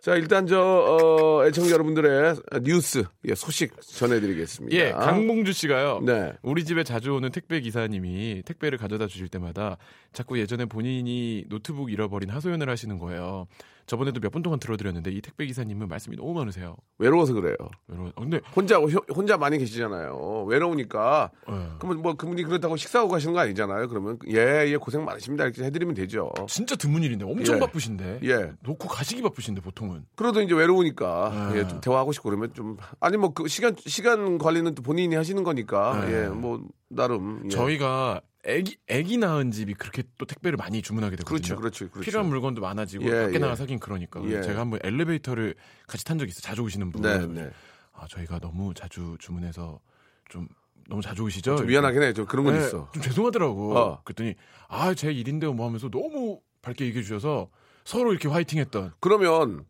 자 0.00 0.14
일단 0.14 0.46
저 0.46 0.60
어, 0.60 1.44
애청자 1.46 1.72
여러분들의 1.72 2.36
뉴스 2.62 3.04
예, 3.24 3.34
소식 3.34 3.72
전해드리겠습니다. 3.82 4.76
예, 4.76 4.92
강봉주 4.92 5.52
씨가요. 5.52 6.00
네. 6.04 6.32
우리 6.42 6.64
집에 6.64 6.84
자주 6.84 7.12
오는 7.12 7.30
택배 7.32 7.60
기사님이 7.60 8.42
택배를 8.44 8.78
가져다 8.78 9.08
주실 9.08 9.28
때마다 9.28 9.78
자꾸 10.12 10.38
예전에 10.38 10.66
본인이 10.66 11.44
노트북 11.48 11.90
잃어버린 11.90 12.30
하소연을 12.30 12.68
하시는 12.68 12.98
거예요. 12.98 13.48
저번에도 13.86 14.18
몇분 14.20 14.42
동안 14.42 14.58
들어드렸는데 14.58 15.10
이 15.12 15.20
택배 15.20 15.46
기사님은 15.46 15.86
말씀이 15.88 16.16
너무 16.16 16.34
많으세요. 16.34 16.76
외로워서 16.98 17.32
그래요. 17.34 17.54
여러분, 17.88 18.12
어, 18.16 18.20
근데 18.20 18.40
혼자 18.54 18.78
호- 18.78 18.88
혼자 19.14 19.36
많이 19.36 19.58
계시잖아요. 19.58 20.44
외로우니까 20.48 21.30
예. 21.48 21.52
그러면 21.78 22.02
뭐 22.02 22.14
그분이 22.14 22.42
그렇다고 22.42 22.76
식사하고 22.76 23.10
가시는 23.10 23.32
거 23.34 23.40
아니잖아요. 23.40 23.88
그러면 23.88 24.18
예, 24.28 24.66
예 24.68 24.76
고생 24.76 25.04
많으십니다 25.04 25.44
이렇게 25.44 25.62
해드리면 25.64 25.94
되죠. 25.94 26.32
진짜 26.48 26.74
드문 26.76 27.02
일인데 27.02 27.24
엄청 27.24 27.56
예. 27.56 27.60
바쁘신데 27.60 28.20
예. 28.24 28.52
놓고 28.62 28.88
가시기 28.88 29.22
바쁘신데 29.22 29.60
보통은 29.60 30.04
그래도 30.16 30.42
이제 30.42 30.54
외로우니까 30.54 31.30
아. 31.32 31.52
예, 31.56 31.66
좀 31.68 31.80
대화하고 31.80 32.12
싶고 32.12 32.28
그러면 32.30 32.52
좀 32.54 32.76
아니 33.00 33.16
뭐 33.16 33.32
그 33.36 33.48
시간 33.48 33.74
시간 33.78 34.38
관리는 34.38 34.74
또 34.74 34.82
본인이 34.82 35.14
하시는 35.14 35.42
거니까 35.44 35.94
아. 36.02 36.10
예, 36.10 36.28
뭐 36.28 36.60
나름 36.88 37.42
예. 37.44 37.48
저희가 37.50 38.20
애기 38.46 38.76
애기 38.86 39.18
낳은 39.18 39.50
집이 39.50 39.74
그렇게 39.74 40.04
또 40.18 40.24
택배를 40.24 40.56
많이 40.56 40.80
주문하게 40.80 41.16
되거든요. 41.16 41.36
그렇죠, 41.36 41.56
그렇죠, 41.56 41.90
그렇죠. 41.90 42.04
필요한 42.04 42.28
물건도 42.28 42.60
많아지고 42.60 43.04
예, 43.06 43.22
밖에 43.24 43.34
예. 43.34 43.38
나가 43.38 43.56
사긴 43.56 43.78
그러니까 43.80 44.22
예. 44.26 44.40
제가 44.42 44.60
한번 44.60 44.78
엘리베이터를 44.82 45.54
같이 45.86 46.04
탄 46.04 46.18
적이 46.18 46.30
있어 46.30 46.38
요. 46.38 46.42
자주 46.42 46.62
오시는 46.62 46.92
분. 46.92 47.02
네, 47.02 47.26
네. 47.26 47.50
아 47.92 48.06
저희가 48.08 48.38
너무 48.38 48.72
자주 48.74 49.16
주문해서 49.18 49.80
좀 50.28 50.46
너무 50.88 51.02
자주 51.02 51.22
오시죠. 51.24 51.56
좀 51.56 51.66
미안하긴 51.66 52.02
해. 52.02 52.12
좀 52.12 52.26
그런 52.26 52.44
건 52.44 52.54
네, 52.54 52.60
있어. 52.64 52.88
좀 52.92 53.02
죄송하더라고. 53.02 53.76
어. 53.76 54.02
그랬더니 54.04 54.34
아 54.68 54.94
제 54.94 55.10
일인데요 55.12 55.52
뭐 55.52 55.66
하면서 55.66 55.88
너무 55.90 56.40
밝게 56.62 56.84
얘기해 56.86 57.02
주셔서 57.02 57.50
서로 57.84 58.12
이렇게 58.12 58.28
화이팅했던. 58.28 58.92
그러면 59.00 59.64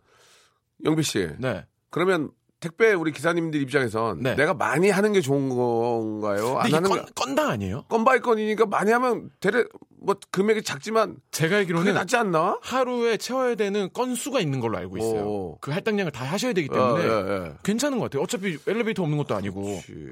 영비 0.85 1.03
씨, 1.03 1.31
네. 1.39 1.65
그러면 1.91 2.31
택배 2.67 2.93
우리 2.95 3.13
기사님들 3.13 3.61
입장에선 3.63 4.21
네. 4.23 4.35
내가 4.35 4.53
많이 4.55 4.91
하는 4.91 5.13
게 5.13 5.21
좋은 5.21 5.49
건가요? 5.49 6.59
안 6.59 6.73
하는 6.75 6.91
건, 6.91 7.05
게 7.05 7.13
건당 7.15 7.49
아니에요? 7.51 7.85
건바이 7.89 8.19
건이니까 8.21 8.67
많이 8.67 8.91
하면 8.91 9.31
대래 9.41 9.65
뭐 10.01 10.17
금액이 10.31 10.63
작지만 10.63 11.17
제가 11.31 11.57
알기로는 11.57 11.95
낫지 11.95 12.17
않나? 12.17 12.59
하루에 12.63 13.17
채워야 13.17 13.55
되는 13.55 13.89
건수가 13.93 14.41
있는 14.41 14.61
걸로 14.61 14.79
알고 14.79 14.99
있어요. 14.99 15.21
오. 15.27 15.59
그 15.61 15.71
할당량을 15.71 16.13
다 16.13 16.25
하셔야 16.25 16.53
되기 16.53 16.69
어, 16.71 16.75
때문에 16.75 17.05
예, 17.05 17.09
예. 17.47 17.53
괜찮은 17.63 17.99
것 17.99 18.05
같아요. 18.05 18.23
어차피 18.23 18.59
엘리베이터 18.67 19.03
없는 19.03 19.17
것도 19.19 19.35
아니고. 19.35 19.65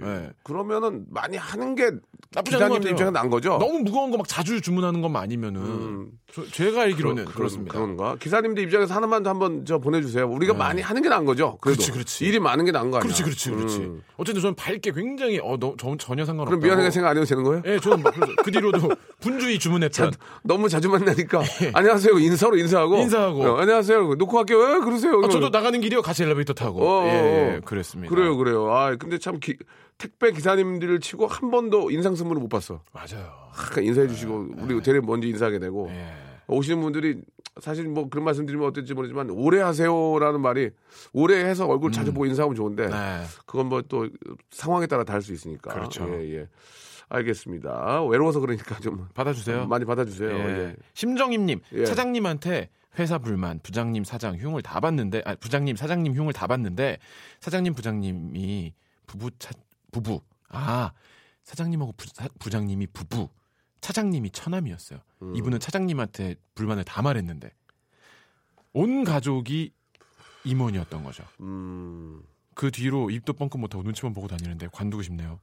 예. 0.02 0.30
그러면은 0.42 1.04
많이 1.10 1.36
하는 1.36 1.74
게 1.74 1.90
나쁘지 2.32 2.56
않은 2.56 2.68
것 2.68 2.74
기사님들 2.74 2.78
같아요. 2.80 2.90
입장에 2.92 3.10
난 3.10 3.30
거죠? 3.30 3.58
너무 3.58 3.80
무거운 3.80 4.10
거 4.10 4.16
막 4.16 4.26
자주 4.28 4.60
주문하는 4.60 5.00
것만 5.02 5.22
아니면은 5.22 5.60
음. 5.60 6.10
저- 6.34 6.44
제가 6.50 6.82
알기로는 6.82 7.24
그런- 7.26 7.34
그렇습니다 7.36 7.74
그런가? 7.74 8.16
기사님들 8.16 8.64
입장에서 8.64 8.92
하나만 8.92 9.24
한번 9.24 9.64
저 9.64 9.78
보내주세요. 9.78 10.26
우리가 10.28 10.52
많이 10.54 10.82
하는 10.82 11.00
게 11.00 11.08
나은 11.08 11.24
거죠. 11.26 11.58
그래도. 11.60 11.78
네. 11.78 11.84
그렇지, 11.86 11.92
그렇지. 11.92 12.24
일이 12.24 12.40
많은 12.40 12.64
게 12.64 12.72
나은 12.72 12.90
거 12.90 12.96
아니야? 12.96 13.02
그렇지, 13.04 13.22
그렇지, 13.22 13.50
그렇지. 13.50 13.78
음. 13.78 14.02
어쨌든 14.16 14.42
저는 14.42 14.54
밝게 14.56 14.90
굉장히 14.92 15.38
어, 15.40 15.56
너, 15.60 15.74
저, 15.78 15.96
전혀 15.96 16.24
상관없다. 16.24 16.50
그럼 16.50 16.60
미안하게 16.60 16.90
생각 16.90 17.10
안 17.10 17.16
해도 17.16 17.24
되는 17.26 17.44
거예요? 17.44 17.62
예, 17.66 17.78
저는 17.78 18.02
막 18.02 18.12
그래서 18.14 18.32
그 18.42 18.50
뒤로도 18.50 18.88
분주히 19.20 19.58
주문했던. 19.60 20.10
너무 20.42 20.68
자주 20.68 20.88
만나니까 20.88 21.40
안녕하세요 21.72 22.18
인사로 22.18 22.56
인사하고 22.56 22.96
예. 22.98 23.02
인사하고. 23.02 23.42
어, 23.44 23.56
안녕하세요 23.60 24.14
놓고 24.16 24.32
갈게요 24.36 24.58
왜 24.58 24.80
그러세요 24.80 25.20
아, 25.24 25.28
저도 25.28 25.50
나가는 25.50 25.80
길이요 25.80 26.02
같이 26.02 26.24
엘리베이터 26.24 26.52
타고. 26.52 26.80
어, 26.84 27.02
어, 27.02 27.06
예, 27.06 27.10
예, 27.52 27.56
어. 27.58 27.60
그랬습니다. 27.64 28.12
그래요 28.12 28.36
그래요 28.36 28.72
아 28.74 28.96
근데 28.96 29.18
참 29.18 29.38
기- 29.38 29.56
택배 29.98 30.32
기사님들을 30.32 30.98
치고 30.98 31.28
한 31.28 31.52
번도 31.52 31.92
인상 31.92 32.16
선물을 32.16 32.42
못 32.42 32.48
봤어 32.48 32.80
맞아요. 32.92 33.24
아, 33.54 33.80
인사해 33.80 34.08
주시고 34.08 34.48
우리 34.58 34.82
대리 34.82 34.98
먼저 35.00 35.28
인사하게 35.28 35.60
되고 35.60 35.88
예. 35.92 36.12
오시는 36.48 36.80
분들이 36.80 37.20
사실 37.60 37.86
뭐 37.88 38.08
그런 38.08 38.24
말씀 38.24 38.46
드리면 38.46 38.66
어떨지 38.68 38.94
모르지만 38.94 39.30
오래 39.30 39.60
하세요라는 39.60 40.40
말이 40.40 40.70
오래 41.12 41.44
해서 41.44 41.66
얼굴 41.66 41.92
자주 41.92 42.12
보고 42.12 42.26
인사하면 42.26 42.54
좋은데 42.56 42.86
음. 42.86 42.90
네. 42.90 43.22
그건 43.46 43.66
뭐 43.68 43.82
또 43.82 44.08
상황에 44.50 44.86
따라 44.86 45.04
다를 45.04 45.22
수 45.22 45.32
있으니까 45.32 45.72
그렇죠. 45.72 46.08
예, 46.10 46.34
예. 46.40 46.48
알겠습니다 47.08 48.02
외로워서 48.06 48.40
그러니까 48.40 48.78
좀 48.80 49.06
받아주세요. 49.14 49.66
많이 49.66 49.84
받아주세요 49.84 50.30
예. 50.30 50.44
예. 50.44 50.76
심정임님 50.94 51.60
예. 51.74 51.84
차장님한테 51.84 52.70
회사 52.98 53.18
불만, 53.18 53.58
부장님, 53.64 54.04
사장 54.04 54.36
흉을 54.36 54.62
다 54.62 54.78
봤는데, 54.78 55.22
아, 55.24 55.34
부장님, 55.34 55.74
사장님 55.74 56.14
흉을 56.14 56.32
다 56.32 56.46
봤는데, 56.46 56.98
사장님, 57.40 57.74
부장님이 57.74 58.72
부부 59.08 59.32
차, 59.40 59.50
부부, 59.90 60.20
아, 60.48 60.92
사장님하고 61.42 61.90
부, 61.96 62.06
사- 62.14 62.28
부장님이 62.38 62.86
부부, 62.92 63.28
차장님이 63.84 64.30
처남이었어요. 64.30 64.98
음. 65.20 65.36
이분은 65.36 65.60
차장님한테 65.60 66.36
불만을 66.54 66.84
다 66.84 67.02
말했는데, 67.02 67.52
온 68.72 69.04
가족이 69.04 69.74
임원이었던 70.44 71.04
거죠. 71.04 71.22
음. 71.40 72.22
그 72.54 72.70
뒤로 72.70 73.10
입도 73.10 73.34
뻥끗 73.34 73.60
못하고 73.60 73.82
눈치만 73.84 74.14
보고 74.14 74.26
다니는데 74.26 74.68
관두고 74.72 75.02
싶네요. 75.02 75.38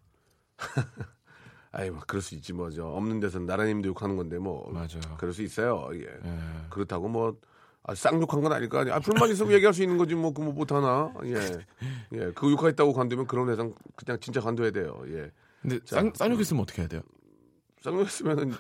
아이 1.72 1.92
뭐 1.92 2.02
그럴 2.08 2.22
수 2.22 2.34
있지 2.36 2.52
뭐죠 2.52 2.88
없는 2.88 3.20
데서 3.20 3.40
나라님도 3.40 3.90
욕하는 3.90 4.16
건데 4.18 4.38
뭐 4.40 4.70
맞아요. 4.72 5.16
그럴 5.18 5.34
수 5.34 5.42
있어요 5.42 5.90
예. 5.94 6.00
예. 6.02 6.40
그렇다고 6.70 7.08
뭐 7.08 7.38
아, 7.84 7.96
쌍욕한 7.96 8.42
건 8.42 8.52
아닐 8.52 8.68
거 8.70 8.80
아니야 8.80 8.96
아, 8.96 9.00
불만 9.00 9.30
있으면 9.30 9.54
얘기할 9.54 9.74
수 9.74 9.82
있는 9.82 9.98
거지 9.98 10.14
뭐 10.16 10.34
그뭐 10.34 10.52
못하나 10.52 11.14
예 11.24 11.36
예 12.14 12.32
그 12.36 12.52
욕했다고 12.52 12.92
관두면 12.94 13.26
그런 13.28 13.50
회상 13.50 13.74
그냥 13.96 14.20
진짜 14.20 14.42
관둬야 14.42 14.72
돼요 14.72 15.02
예 15.08 15.32
근데 15.62 15.80
자, 15.86 15.98
쌍, 15.98 16.12
쌍욕했으면 16.14 16.62
어떻게 16.62 16.82
해야 16.82 16.90
돼요? 16.90 17.02
쌍욕했으면은 17.82 18.54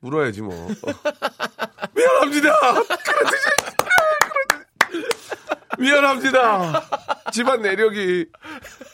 물어야지 0.00 0.42
뭐 0.42 0.54
어. 0.54 0.92
미안합니다 1.94 2.50
미안합니다 5.78 6.82
집안 7.32 7.62
내력이 7.62 8.26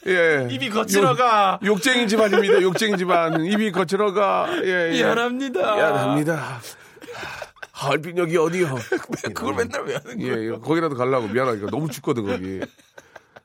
예 0.07 0.49
입이 0.51 0.71
거칠어가. 0.71 1.61
욕, 1.63 1.75
욕쟁이 1.75 2.07
집안입니다 2.07 2.63
욕쟁이 2.63 2.97
집안 2.97 3.45
입이 3.45 3.73
거칠어가 3.73 4.49
예, 4.65 4.89
예. 4.89 4.93
미안합니다. 4.93 5.75
미안합니다. 5.75 6.61
여기 8.17 8.37
어디요? 8.37 8.75
그걸 9.35 9.55
맨날 9.55 9.85
왜 9.85 9.97
하는 9.97 10.21
예, 10.21 10.29
예, 10.29 10.51
거기라도 10.51 10.95
가려고 10.97 11.29
미안하니까 11.29 11.71
너무 11.71 11.89
춥거든 11.91 12.25
거기. 12.25 12.61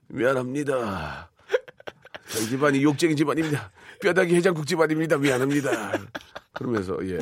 미안합니다. 0.08 1.30
저희 2.30 2.47
집안이 2.47 2.84
욕쟁이 2.84 3.15
집안입니다. 3.15 3.71
뼈다귀 4.02 4.36
해장국 4.36 4.68
집안입니다. 4.68 5.18
미안합니다. 5.18 5.70
그러면서 6.54 6.98
예. 7.08 7.18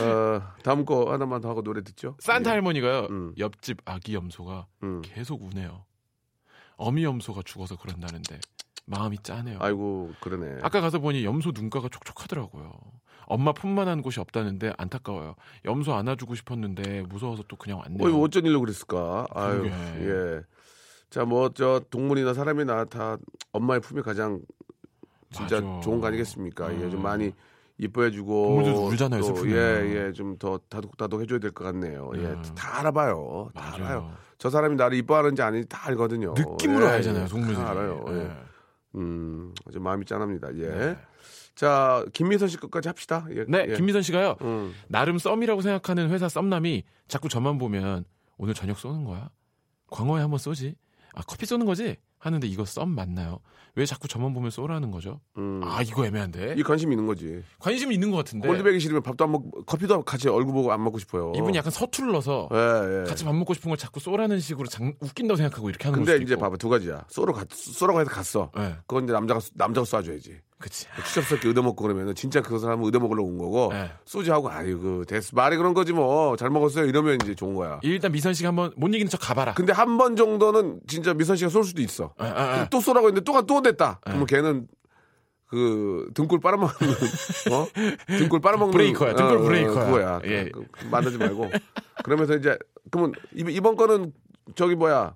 어, 0.00 0.42
다음 0.64 0.84
거 0.84 1.12
하나만 1.12 1.40
더 1.40 1.48
하고 1.48 1.62
노래 1.62 1.82
듣죠. 1.82 2.16
산타 2.18 2.50
예. 2.50 2.54
할머니가요. 2.54 3.06
음. 3.10 3.34
옆집 3.38 3.78
아기 3.84 4.14
염소가 4.14 4.66
음. 4.82 5.02
계속 5.02 5.42
우네요. 5.42 5.84
어미 6.76 7.04
염소가 7.04 7.42
죽어서 7.44 7.76
그런다는데 7.76 8.40
마음이 8.86 9.18
짜네요. 9.22 9.58
아이고 9.60 10.12
그러네. 10.20 10.58
아까 10.62 10.80
가서 10.80 10.98
보니 10.98 11.24
염소 11.24 11.52
눈가가 11.54 11.88
촉촉하더라고요. 11.88 12.72
엄마 13.26 13.52
품만 13.52 13.88
한 13.88 14.02
곳이 14.02 14.20
없다는데 14.20 14.72
안타까워요. 14.78 15.34
염소 15.64 15.94
안아주고 15.94 16.34
싶었는데 16.36 17.02
무서워서 17.02 17.44
또 17.48 17.56
그냥 17.56 17.78
왔네요. 17.80 18.16
어, 18.16 18.20
어쩐 18.20 18.44
일로 18.44 18.60
그랬을까? 18.60 19.26
아유. 19.34 19.66
예. 19.66 20.42
자, 21.10 21.24
뭐, 21.24 21.48
저, 21.50 21.80
동물이나 21.90 22.34
사람이나 22.34 22.84
다 22.84 23.16
엄마의 23.52 23.80
품이 23.80 24.02
가장 24.02 24.40
진짜 25.36 25.60
맞아. 25.60 25.80
좋은 25.80 26.00
거 26.00 26.06
아니겠습니까? 26.08 26.74
예, 26.74 26.90
좀 26.90 27.00
음. 27.00 27.02
많이 27.02 27.32
이뻐해주고. 27.78 28.46
동물들도 28.46 28.86
울잖아요, 28.86 29.20
또, 29.20 29.26
슬프면. 29.34 29.56
예, 29.56 30.06
예, 30.08 30.12
좀 30.12 30.36
더 30.38 30.58
다독다독 30.68 31.20
해줘야 31.22 31.38
될 31.38 31.52
것 31.52 31.64
같네요. 31.64 32.10
예, 32.16 32.20
음. 32.20 32.42
다 32.56 32.80
알아봐요. 32.80 33.50
다 33.54 33.70
맞아요. 33.70 33.84
알아요. 33.84 34.12
저 34.38 34.50
사람이 34.50 34.76
나를 34.76 34.96
이뻐하는지 34.98 35.40
아닌지 35.42 35.68
다 35.68 35.86
알거든요. 35.88 36.34
느낌으로 36.36 36.86
예, 36.86 36.90
알잖아요, 36.90 37.24
예, 37.24 37.28
동물들이. 37.28 37.56
다 37.56 37.70
알아요. 37.70 38.04
예. 38.08 38.14
예. 38.20 38.30
음, 38.96 39.52
좀 39.72 39.82
마음이 39.82 40.04
짠합니다. 40.06 40.54
예. 40.56 40.68
네. 40.68 40.96
자, 41.54 42.04
김미선 42.12 42.48
씨 42.48 42.56
것까지 42.58 42.88
합시다. 42.88 43.26
예, 43.30 43.44
네, 43.48 43.66
예. 43.68 43.74
김미선 43.74 44.02
씨가요. 44.02 44.36
음. 44.42 44.74
나름 44.88 45.18
썸이라고 45.18 45.62
생각하는 45.62 46.10
회사 46.10 46.28
썸남이 46.28 46.82
자꾸 47.08 47.28
저만 47.28 47.56
보면 47.58 48.04
오늘 48.36 48.52
저녁 48.54 48.78
쏘는 48.78 49.04
거야? 49.04 49.30
광어에 49.90 50.20
한번 50.20 50.38
쏘지? 50.38 50.76
아 51.14 51.22
커피 51.26 51.46
쏘는 51.46 51.64
거지? 51.64 51.96
하는데 52.26 52.46
이거 52.46 52.64
썸 52.64 52.88
맞나요? 52.88 53.38
왜 53.76 53.86
자꾸 53.86 54.08
저만 54.08 54.32
보면 54.34 54.50
쏘라는 54.50 54.90
거죠? 54.90 55.20
음. 55.38 55.60
아 55.62 55.82
이거 55.82 56.04
애매한데 56.06 56.54
이 56.56 56.62
관심이 56.62 56.92
있는 56.94 57.06
거지. 57.06 57.42
관심이 57.58 57.94
있는 57.94 58.10
것 58.10 58.16
같은데 58.18 58.48
꼴드백이 58.48 58.80
싫으면 58.80 59.02
밥도 59.02 59.24
안 59.24 59.32
먹고 59.32 59.62
커피도 59.64 60.02
같이 60.02 60.28
얼굴 60.28 60.52
보고 60.54 60.72
안 60.72 60.82
먹고 60.82 60.98
싶어요. 60.98 61.32
이분이 61.36 61.56
약간 61.56 61.70
서툴러서 61.70 62.48
예, 62.52 62.56
예. 62.56 63.04
같이 63.04 63.24
밥 63.24 63.34
먹고 63.34 63.54
싶은 63.54 63.68
걸 63.70 63.78
자꾸 63.78 64.00
쏘라는 64.00 64.40
식으로 64.40 64.66
장, 64.68 64.94
웃긴다고 65.00 65.36
생각하고 65.36 65.68
이렇게 65.70 65.84
하는 65.84 65.98
근데 66.00 66.12
걸 66.12 66.20
수도 66.20 66.24
이제. 66.34 66.36
봐봐 66.36 66.56
두 66.56 66.68
가지야. 66.68 67.04
쏘러 67.08 67.32
갔 67.32 67.48
쏘라고 67.52 68.00
해서 68.00 68.10
갔어. 68.10 68.50
네, 68.56 68.74
그건 68.86 69.04
이제 69.04 69.12
남자가 69.12 69.40
남자가 69.54 69.84
쏴줘야지. 69.84 70.38
그치. 70.58 70.86
추잡스럽게 71.06 71.50
얻어먹고 71.50 71.82
그러면은 71.82 72.14
진짜 72.14 72.40
그 72.40 72.58
사람은 72.58 72.86
얻어먹으려고 72.86 73.28
온 73.28 73.36
거고 73.38 73.68
네. 73.72 73.90
쏘지 74.06 74.30
하고 74.30 74.48
아이고 74.50 75.04
됐어 75.04 75.30
말이 75.34 75.56
그런 75.56 75.74
거지 75.74 75.92
뭐 75.92 76.34
잘 76.36 76.48
먹었어요 76.50 76.86
이러면 76.86 77.18
이제 77.22 77.34
좋은 77.34 77.54
거야. 77.54 77.78
일단 77.82 78.10
미선 78.12 78.32
씨가 78.34 78.48
한번 78.48 78.72
못 78.76 78.88
이기는 78.88 79.08
척 79.10 79.18
가봐라. 79.20 79.54
근데 79.54 79.72
한 79.72 79.98
번 79.98 80.16
정도는 80.16 80.80
진짜 80.86 81.12
미선 81.14 81.36
씨가 81.36 81.50
쏠 81.50 81.62
수도 81.64 81.82
있어. 81.82 82.12
아, 82.18 82.24
아, 82.26 82.42
아. 82.62 82.68
또 82.70 82.80
쏘라고 82.80 83.08
했는데 83.08 83.24
또가 83.24 83.42
또 83.42 83.60
됐다. 83.62 84.00
그러면 84.02 84.26
걔는 84.26 84.66
그 85.48 86.10
등골 86.14 86.40
빨아먹는 86.40 86.74
어 87.52 87.66
등골 88.18 88.40
빨아먹는 88.40 88.72
브레이커야, 88.72 89.14
등골 89.14 89.36
어, 89.36 89.40
어, 89.40 89.42
브레이커야. 89.44 89.84
그거야. 89.86 90.20
예. 90.24 90.48
그, 90.52 90.64
그, 90.72 90.84
만나지 90.86 91.18
말고 91.18 91.50
그러면서 92.02 92.34
이제 92.34 92.58
그러면 92.90 93.12
이- 93.34 93.44
이번 93.54 93.76
거는 93.76 94.12
저기 94.54 94.74
뭐야 94.74 95.14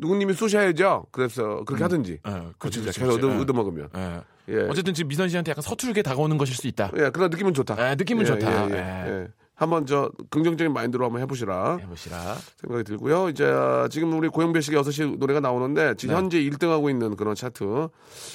누구님이 0.00 0.34
쏘셔야죠. 0.34 1.06
그래서 1.12 1.62
그렇게 1.64 1.84
하든지. 1.84 2.20
어, 2.24 2.50
그렇지, 2.58 2.82
진짜 2.82 2.92
그렇지, 2.92 3.00
계속 3.00 3.12
얻어. 3.12 3.40
얻어먹으면. 3.40 3.88
예. 3.96 4.20
예. 4.48 4.62
어쨌든 4.68 4.94
지금 4.94 5.08
미선 5.08 5.28
씨한테 5.28 5.50
약간 5.50 5.62
서툴게 5.62 6.02
다가오는 6.02 6.36
것일 6.38 6.56
수 6.56 6.66
있다. 6.66 6.90
예, 6.96 7.10
그런 7.10 7.30
느낌은 7.30 7.54
좋다. 7.54 7.74
아, 7.78 7.94
느낌은 7.94 8.22
예, 8.22 8.26
좋다. 8.26 8.70
예, 8.70 8.74
예, 8.74 8.76
예. 8.76 9.10
예. 9.22 9.28
한번 9.54 9.84
저 9.84 10.10
긍정적인 10.30 10.72
마인드로 10.72 11.04
한번 11.04 11.20
해보시라 11.20 11.76
해보시라. 11.76 12.36
생각이 12.62 12.82
들고요. 12.82 13.28
이제 13.28 13.44
지금 13.90 14.16
우리 14.16 14.28
고영배 14.28 14.62
씨가 14.62 14.80
6시 14.80 15.18
노래가 15.18 15.40
나오는데 15.40 15.96
지금 15.96 16.14
네. 16.14 16.18
현재 16.18 16.40
1등하고 16.40 16.88
있는 16.88 17.14
그런 17.14 17.34
차트 17.34 17.88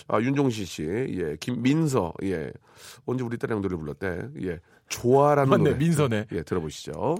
아, 0.08 0.22
윤종신 0.22 0.66
씨, 0.66 0.84
예, 0.84 1.36
김민서, 1.40 2.14
예, 2.24 2.52
언제 3.08 3.24
우리 3.24 3.40
딸이랑 3.40 3.64
노래 3.64 3.76
불렀대, 3.76 4.28
예, 4.44 4.60
좋아라는 4.88 5.50
맞네, 5.50 5.64
노래, 5.64 5.76
민서네. 5.78 6.28
예, 6.32 6.44
들어보시죠. 6.44 7.16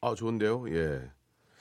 아 0.00 0.14
좋은데요, 0.14 0.64
예, 0.70 1.00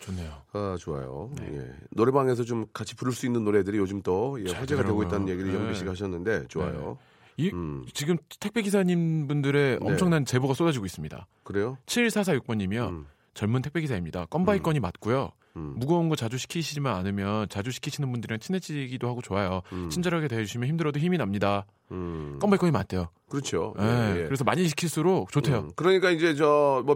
좋네요. 0.05 0.31
아 0.53 0.77
좋아요. 0.79 1.31
예, 1.41 1.71
노래방에서 1.91 2.43
좀 2.43 2.65
같이 2.73 2.95
부를 2.95 3.13
수 3.13 3.25
있는 3.25 3.43
노래들이 3.43 3.77
요즘 3.77 4.01
또 4.01 4.39
예, 4.41 4.47
잘 4.47 4.61
화제가 4.61 4.83
되고. 4.83 5.01
있다는 5.03 5.27
얘기를 5.29 5.51
네. 5.51 5.57
영배 5.57 5.73
씨가 5.73 5.91
하셨는데 5.91 6.47
좋아요. 6.47 6.97
이, 7.37 7.49
음. 7.51 7.85
지금 7.93 8.17
택배 8.39 8.61
기사님 8.61 9.27
분들의 9.27 9.79
네. 9.81 9.85
엄청난 9.85 10.23
제보가 10.25 10.53
쏟아지고 10.53 10.85
있습니다. 10.85 11.27
그래요? 11.43 11.77
7446번님이요. 11.85 12.89
음. 12.89 13.05
젊은 13.33 13.61
택배 13.61 13.81
기사입니다. 13.81 14.25
건바이 14.25 14.59
건이 14.59 14.79
맞고요. 14.79 15.31
음. 15.57 15.73
무거운 15.77 16.07
거 16.09 16.15
자주 16.15 16.37
시키시지만 16.37 16.95
않으면 16.95 17.49
자주 17.49 17.71
시키시는 17.71 18.11
분들이랑 18.11 18.39
친해지기도 18.39 19.07
하고 19.09 19.21
좋아요. 19.21 19.61
음. 19.73 19.89
친절하게 19.89 20.27
대해주시면 20.27 20.69
힘들어도 20.69 20.99
힘이 20.99 21.17
납니다. 21.17 21.65
음, 21.91 22.37
껌베이컨이 22.41 22.71
맞대요. 22.71 23.09
그렇죠. 23.29 23.73
예, 23.79 23.83
예, 23.83 24.19
예. 24.21 24.25
그래서 24.25 24.43
많이 24.43 24.67
시킬수록 24.67 25.31
좋대요. 25.31 25.57
음, 25.59 25.71
그러니까 25.75 26.11
이제 26.11 26.35
저 26.35 26.83
뭐 26.85 26.95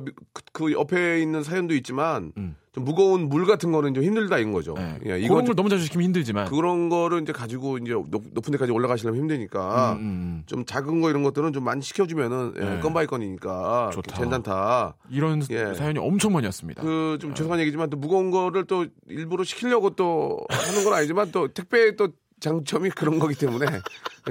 그 0.54 0.71
옆에 0.71 1.21
있는 1.21 1.43
사연도 1.43 1.73
있지만 1.75 2.34
음. 2.38 2.56
좀 2.71 2.84
무거운 2.84 3.30
물 3.30 3.45
같은 3.45 3.71
거는 3.71 3.93
좀 3.93 4.04
힘들다 4.04 4.38
이런 4.38 4.52
거죠. 4.52 4.75
예. 4.78 4.99
예, 5.06 5.19
이거 5.19 5.34
그런 5.36 5.45
걸 5.45 5.56
너무 5.56 5.69
자주 5.69 5.84
시키면 5.86 6.06
힘들지만. 6.06 6.47
그런 6.49 6.89
거를 6.89 7.21
이제 7.21 7.32
가지고 7.32 7.78
이제 7.78 7.91
높, 7.93 8.23
높은 8.32 8.52
데까지 8.52 8.71
올라가시려면 8.71 9.19
힘드니까 9.21 9.93
음, 9.93 9.99
음. 9.99 10.43
좀 10.45 10.65
작은 10.65 11.02
거 11.02 11.10
이런 11.10 11.23
것들은 11.23 11.52
좀 11.54 11.63
많이 11.63 11.82
시켜주면은 11.82 12.54
예, 12.58 12.62
네. 12.62 12.80
건바이 12.80 13.08
건이니까 13.08 13.89
좋다. 13.93 14.17
괜찮다. 14.17 14.95
이런 15.10 15.41
예. 15.49 15.73
사연이 15.73 15.97
엄청 15.99 16.34
많이 16.34 16.45
왔습니다. 16.45 16.82
그 16.84 17.17
좀 17.19 17.34
죄송한 17.34 17.60
얘기지만 17.62 17.89
또 17.89 17.97
무거운 17.97 18.32
거를 18.32 18.65
또 18.65 18.86
일부러 19.08 19.43
시키려고 19.43 19.91
또 19.91 20.39
하는 20.49 20.84
건 20.84 20.93
아니지만 20.93 21.32
또 21.32 21.47
택배의 21.54 21.95
또 21.95 22.10
장점이 22.39 22.89
그런 22.91 23.19
거기 23.19 23.36
때문에 23.36 23.65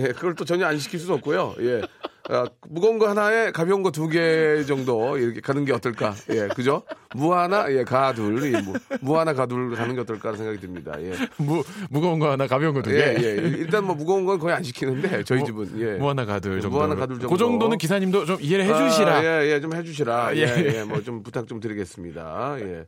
예, 0.01 0.03
그걸 0.09 0.35
또 0.35 0.44
전혀 0.44 0.66
안 0.66 0.79
시킬 0.79 0.99
수도 1.01 1.14
없고요. 1.14 1.55
예. 1.61 1.83
아, 2.31 2.44
무거운 2.68 2.99
거 2.99 3.09
하나에 3.09 3.51
가벼운 3.53 3.83
거 3.83 3.90
두 3.90 4.07
개 4.11 4.62
정도 4.66 5.16
이렇게 5.16 5.40
가는 5.40 5.64
게 5.64 5.73
어떨까? 5.73 6.14
예, 6.31 6.47
그죠? 6.49 6.83
무 7.14 7.33
하나, 7.35 7.71
예, 7.73 7.85
가 7.85 8.12
둘, 8.12 8.44
이 8.44 8.51
무, 8.62 8.75
무 9.01 9.18
하나 9.18 9.33
가둘 9.33 9.75
가는 9.75 9.94
게 9.94 10.01
어떨까 10.03 10.37
생각이 10.37 10.61
듭니다. 10.61 10.92
예. 11.01 11.14
무, 11.38 11.64
무거운 11.88 12.18
거 12.18 12.31
하나, 12.31 12.47
가벼운 12.47 12.75
거 12.75 12.83
두 12.83 12.90
개. 12.90 12.97
예, 12.99 13.16
예. 13.18 13.35
일단 13.59 13.85
뭐 13.85 13.94
무거운 13.94 14.27
건 14.27 14.38
거의 14.38 14.55
안 14.55 14.62
시키는데 14.62 15.25
저희 15.25 15.40
무- 15.40 15.47
집은 15.47 15.81
예. 15.81 15.92
무 15.99 16.11
하나 16.11 16.27
가둘 16.27 16.61
정도. 16.61 16.77
무 16.77 16.83
하나 16.83 16.94
가둘 16.94 17.18
정도. 17.18 17.31
그 17.33 17.38
정도는 17.38 17.79
기사님도 17.79 18.27
좀 18.27 18.37
이해를 18.42 18.66
해주시라. 18.66 19.14
아, 19.16 19.25
예, 19.25 19.51
예, 19.53 19.61
좀 19.61 19.75
해주시라. 19.75 20.27
아, 20.27 20.37
예, 20.37 20.40
예. 20.42 20.79
예, 20.81 20.85
뭐 20.85 21.01
좀 21.03 21.23
부탁 21.23 21.47
좀 21.49 21.61
드리겠습니다. 21.61 22.57
예. 22.61 22.85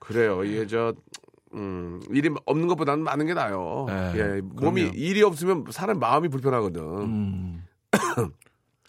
그래요. 0.00 0.44
이게 0.44 0.66
저, 0.66 0.92
음, 1.54 2.00
일이 2.10 2.30
없는 2.46 2.66
것보다는 2.68 3.04
많은 3.04 3.26
게 3.26 3.34
나아요. 3.34 3.86
예, 3.90 4.18
예, 4.36 4.40
몸이 4.40 4.82
그럼요. 4.82 4.96
일이 4.96 5.22
없으면 5.22 5.64
사람 5.70 5.98
마음이 5.98 6.28
불편하거든. 6.28 6.82
음, 6.82 7.64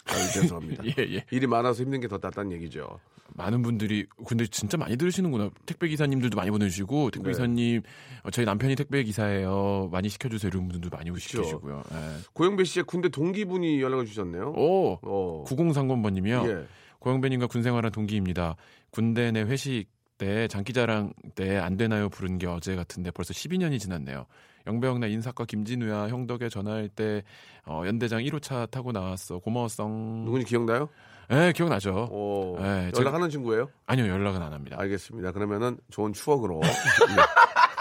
아유, 0.06 0.32
죄송합니다. 0.34 0.84
예, 0.98 1.16
예. 1.16 1.26
일이 1.32 1.48
많아서 1.48 1.84
힘든 1.84 2.00
게 2.02 2.08
더 2.08 2.20
낫다는 2.22 2.52
얘기죠. 2.54 3.00
많은 3.36 3.62
분들이 3.64 4.06
근데 4.28 4.46
진짜 4.46 4.78
많이 4.78 4.96
들으시는구나. 4.96 5.50
택배 5.66 5.88
기사님들도 5.88 6.36
많이 6.36 6.52
보내주시고 6.52 7.10
택배 7.12 7.30
네. 7.30 7.32
기사님 7.34 7.82
어, 8.24 8.30
저희 8.30 8.46
남편이 8.46 8.76
택배 8.76 9.02
기사예요. 9.04 9.90
많이 9.92 10.10
시켜주세요. 10.10 10.50
이런 10.54 10.68
분들도 10.68 10.96
많이. 10.96 11.10
시켜주시고요. 11.20 11.84
예. 11.92 11.98
고영배 12.34 12.64
씨의 12.66 12.84
군대 12.86 13.10
동기분이 13.10 13.82
연락을 13.82 14.06
주셨네요. 14.06 14.54
오, 14.56 15.00
어. 15.02 15.44
9030번님이요. 15.48 16.48
예. 16.50 16.68
고영배님과 17.00 17.48
군생활한 17.48 17.92
동기입니다. 17.92 18.56
군대 18.92 19.32
내 19.32 19.42
회식 19.42 19.88
때 20.18 20.48
장기자랑 20.48 21.14
때 21.36 21.58
안 21.60 21.78
되나요 21.78 22.10
부른 22.10 22.38
게 22.38 22.48
어제 22.48 22.76
같은데 22.76 23.12
벌써 23.12 23.34
12년이 23.34 23.80
지났네요. 23.80 24.26
영배형 24.68 25.00
나 25.02 25.08
인사과 25.08 25.46
김진우야 25.46 26.08
형 26.08 26.26
덕에 26.26 26.48
전화할 26.50 26.88
때 26.90 27.24
어, 27.66 27.84
연대장 27.86 28.22
1호차 28.22 28.70
타고 28.72 28.92
나왔어 28.92 29.40
고마웠어. 29.40 29.86
누군지 29.88 30.46
기억나요? 30.46 30.88
네 31.30 31.52
기억나죠. 31.54 32.10
어, 32.12 32.58
네, 32.62 32.92
연락하는 32.98 33.30
친구예요? 33.30 33.70
아니요 33.88 34.08
연락은 34.08 34.42
안 34.42 34.54
합니다. 34.54 34.78
알겠습니다. 34.80 35.32
그러면은 35.32 35.78
좋은 35.90 36.14
추억으로. 36.14 36.62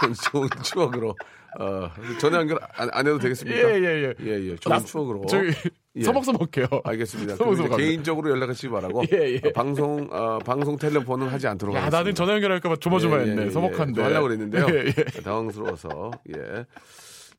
예. 0.07 0.13
좋은 0.31 0.47
추억으로. 0.63 1.15
어, 1.59 1.87
전화 2.19 2.39
연결 2.39 2.57
안, 2.75 2.89
안 2.91 3.05
해도 3.05 3.19
되겠습니까? 3.19 3.55
예 3.59 3.75
예 3.79 3.85
예. 3.85 4.13
예, 4.21 4.49
예. 4.51 4.55
좋은 4.55 4.75
나- 4.77 4.83
추억으로. 4.83 5.23
저기 5.27 5.51
예. 5.95 6.03
서먹서먹해요. 6.03 6.67
알겠습니다. 6.83 7.35
서먹서먹. 7.35 7.77
개인적으로 7.77 8.31
연락하시기 8.31 8.69
바라고. 8.69 9.03
예, 9.13 9.33
예. 9.35 9.37
어, 9.47 9.51
방송, 9.53 10.07
어, 10.11 10.39
방송 10.39 10.77
텔레폰은 10.77 11.27
하지 11.27 11.47
않도록 11.47 11.75
야 11.75 11.79
하겠습니다. 11.81 11.97
나는 11.99 12.15
전화 12.15 12.33
연결할까봐 12.33 12.77
조마조마했네. 12.77 13.51
서먹한데. 13.51 13.93
좀 13.93 14.03
하려고 14.03 14.23
그랬는데요. 14.27 14.65
예, 14.69 14.85
예. 14.87 15.21
당황스러워서. 15.21 16.11
예. 16.35 16.65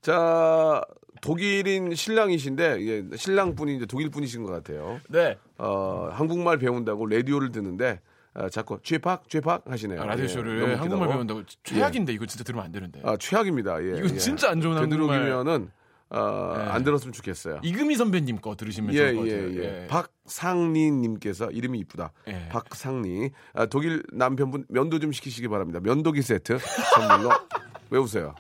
자, 0.01 0.83
독일인 1.21 1.95
신랑이신데, 1.95 2.87
예, 2.87 3.17
신랑분이 3.17 3.77
이제 3.77 3.87
독일 3.87 4.11
분이신 4.11 4.45
것 4.45 4.53
같아요. 4.53 5.01
네. 5.09 5.38
어, 5.59 6.09
한국말 6.12 6.59
배운다고 6.59 7.07
라디오를 7.07 7.51
듣는데, 7.51 8.01
어, 8.35 8.49
자꾸 8.49 8.79
쥐팍, 8.83 9.29
쥐팍 9.29 9.62
하시네요. 9.70 10.03
아, 10.03 10.07
라디오 10.07 10.25
예, 10.25 10.29
쇼를 10.29 10.61
너무 10.61 10.73
한국말. 10.75 11.09
배운다고 11.09 11.42
최악인데 11.62 12.12
이거 12.12 12.27
진짜 12.27 12.42
들으면 12.44 12.64
안 12.64 12.73
되는데. 12.73 13.01
아, 13.05 13.16
최악입니다. 13.16 13.83
예. 13.85 13.99
이건 13.99 14.14
예. 14.14 14.18
진짜 14.18 14.51
안 14.51 14.61
좋은 14.61 14.77
한국말. 14.77 15.18
되도록이면은, 15.20 15.70
어, 16.11 16.55
예. 16.59 16.62
안 16.70 16.83
들었으면 16.85 17.12
좋겠어요. 17.12 17.61
이금희 17.62 17.94
선배님 17.97 18.38
거 18.40 18.57
들으시면 18.57 18.92
예, 18.94 19.12
좋을 19.12 19.14
것 19.16 19.27
예, 19.29 19.31
같아요. 19.37 19.62
예. 19.83 19.87
박상리님께서 19.88 21.51
이름이 21.53 21.79
이쁘다. 21.81 22.12
예. 22.29 22.49
박상리. 22.51 23.31
아, 23.53 23.66
독일 23.66 24.03
남편분 24.12 24.66
면도 24.68 24.99
좀 24.99 25.12
시키시기 25.12 25.47
바랍니다. 25.49 25.79
면도기 25.81 26.23
세트 26.23 26.59
선물로. 26.94 27.31
왜 27.90 27.99
웃어요? 28.01 28.35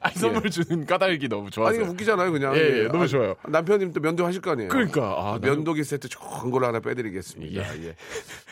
아니, 0.00 0.14
선물 0.14 0.50
주는 0.50 0.86
까닭이 0.86 1.28
너무 1.28 1.42
아니, 1.44 1.50
좋아서. 1.50 1.74
이거 1.80 1.90
웃기잖아요, 1.90 2.30
그냥. 2.32 2.54
예, 2.56 2.84
예, 2.84 2.88
너무 2.88 3.04
아, 3.04 3.06
좋아요. 3.06 3.34
남편님 3.48 3.92
또 3.92 4.00
면도 4.00 4.24
하실 4.26 4.40
거 4.40 4.52
아니에요? 4.52 4.68
그러니까 4.68 5.02
아, 5.18 5.38
면도기 5.40 5.82
세트 5.84 6.08
좋은 6.08 6.50
걸로 6.50 6.66
하나 6.66 6.80
빼드리겠습니다. 6.80 7.62
예. 7.84 7.94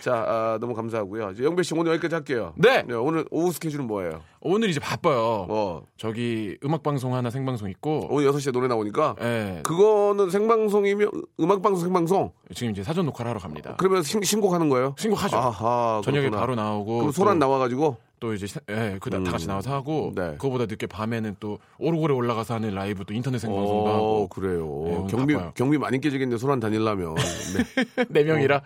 자, 0.00 0.14
아, 0.14 0.58
너무 0.60 0.74
감사하고요. 0.74 1.34
영배 1.42 1.62
씨 1.62 1.74
오늘 1.74 1.92
여기까지 1.92 2.14
할게요. 2.14 2.52
네. 2.56 2.84
오늘 2.92 3.24
오후 3.30 3.52
스케줄은 3.52 3.86
뭐예요? 3.86 4.22
오늘 4.40 4.68
이제 4.70 4.78
바빠요. 4.80 5.46
어, 5.48 5.86
저기 5.96 6.56
음악 6.64 6.82
방송 6.82 7.14
하나 7.14 7.28
생방송 7.30 7.68
있고. 7.70 8.06
오늘 8.10 8.30
6시에 8.30 8.52
노래 8.52 8.68
나오니까 8.68 9.16
예. 9.20 9.60
그거는 9.64 10.30
생방송이면 10.30 11.10
음악방송 11.40 11.82
생방송? 11.84 12.32
지금 12.54 12.70
이제 12.72 12.82
사전 12.82 13.04
녹화를 13.06 13.30
하러 13.30 13.40
갑니다. 13.40 13.74
그러면 13.78 14.02
신, 14.02 14.22
신곡하는 14.22 14.68
거예요? 14.68 14.94
신곡하죠. 14.98 15.36
아하, 15.36 16.00
저녁에. 16.04 16.30
바로 16.30 16.54
나오고. 16.54 16.98
그럼 16.98 17.12
소란 17.12 17.38
또- 17.38 17.46
나와가지고 17.46 17.96
또 18.20 18.34
이제 18.34 18.46
세- 18.46 18.60
예, 18.70 18.98
그다 19.00 19.22
다 19.22 19.32
같이 19.32 19.46
나와서 19.46 19.72
하고 19.72 20.12
네. 20.14 20.32
그거보다 20.32 20.66
늦게 20.66 20.86
밤에는 20.86 21.36
또 21.40 21.58
오르골에 21.78 22.12
올라가서 22.14 22.54
하는 22.54 22.74
라이브 22.74 23.04
또 23.04 23.14
인터넷 23.14 23.38
생방송도 23.38 23.88
하고 23.88 24.22
어, 24.24 24.28
그래요. 24.28 24.58
네, 24.86 24.96
오늘 24.96 25.06
경비 25.10 25.34
바빠요. 25.34 25.52
경비 25.54 25.78
많이 25.78 26.00
깨지겠네. 26.00 26.36
소란 26.38 26.60
다닐라면. 26.60 27.14
네. 27.14 28.04
네 28.08 28.24
명이라 28.24 28.62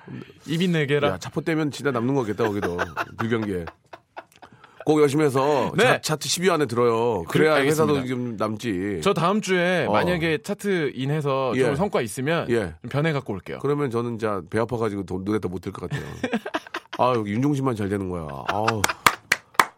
입이 0.47 0.69
네 0.69 0.87
개라 0.87 1.09
야, 1.09 1.19
차포 1.19 1.43
떼면 1.43 1.71
진짜 1.71 1.91
남는 1.91 2.15
거겠다 2.15 2.45
거기도 2.45 2.79
불경기에. 3.19 3.65
꼭 4.85 5.01
열심히 5.01 5.25
해서 5.25 5.71
네. 5.77 6.01
차, 6.03 6.17
트 6.17 6.27
10위 6.29 6.51
안에 6.51 6.67
들어요. 6.67 7.23
그래야 7.29 7.55
그래, 7.55 7.67
회사도 7.69 7.95
알겠습니다. 7.99 8.09
좀 8.09 8.37
남지. 8.37 9.01
저 9.05 9.15
다음 9.15 9.41
주에 9.41 9.87
어. 9.87 9.93
만약에 9.93 10.39
차트 10.43 10.91
인해서 10.97 11.53
예. 11.55 11.61
좀 11.67 11.77
성과 11.77 12.01
있으면 12.03 12.51
예. 12.51 12.75
좀 12.83 12.91
변해 12.91 13.13
갖고 13.13 13.33
올게요. 13.33 13.59
그러면 13.63 13.91
저는 13.93 14.19
진짜 14.19 14.43
배 14.51 14.59
아파가지고 14.59 15.05
돈 15.05 15.25
노래 15.25 15.39
더 15.39 15.49
못 15.49 15.61
들 15.61 15.71
것 15.71 15.89
같아요. 15.89 16.05
아 16.99 17.13
여기 17.15 17.31
윤종신만 17.33 17.77
잘 17.77 17.89
되는 17.89 18.09
거야. 18.09 18.27
아우, 18.49 18.67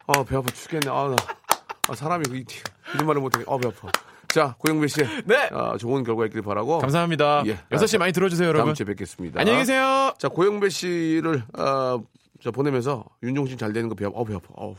아 0.06 0.22
배 0.24 0.36
아파 0.36 0.48
죽겠네. 0.52 0.88
아, 0.90 1.08
나, 1.08 1.16
아 1.88 1.94
사람이 1.94 2.24
그 2.28 2.42
이런 2.94 3.06
말을 3.06 3.20
못하게. 3.20 3.44
아 3.48 3.56
배 3.58 3.68
아파. 3.68 3.88
자 4.28 4.54
고영배 4.58 4.88
씨, 4.88 5.00
네. 5.26 5.48
아, 5.52 5.76
좋은 5.78 6.02
결과 6.02 6.26
있길 6.26 6.42
바라고. 6.42 6.78
감사합니다. 6.78 7.44
예. 7.46 7.56
6시 7.70 7.98
많이 7.98 8.12
들어주세요, 8.12 8.48
다음 8.48 8.56
여러분. 8.56 8.74
주에 8.74 8.84
뵙겠습니다. 8.84 9.40
안녕히 9.40 9.60
계세요. 9.60 10.12
자 10.18 10.28
고영배 10.28 10.68
씨를 10.70 11.44
어, 11.56 12.02
저 12.42 12.50
보내면서 12.50 13.04
윤종신 13.22 13.56
잘 13.58 13.72
되는 13.72 13.88
거 13.88 13.94
배 13.94 14.04
아파. 14.06 14.18
어, 14.18 14.24
배 14.24 14.34
아파. 14.34 14.46
어우. 14.56 14.74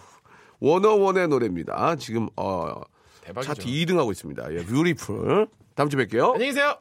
워너원의 0.60 1.28
노래입니다. 1.30 1.96
지금 1.98 2.28
어, 2.36 2.82
대박이죠. 3.22 3.54
차트 3.54 3.66
2등 3.68 3.98
하고 3.98 4.12
있습니다. 4.12 4.54
예, 4.54 4.66
뷰티풀. 4.66 5.48
다음 5.76 5.90
주에 5.90 6.06
뵐게요. 6.06 6.34
안녕히 6.34 6.48
계세요. 6.48 6.76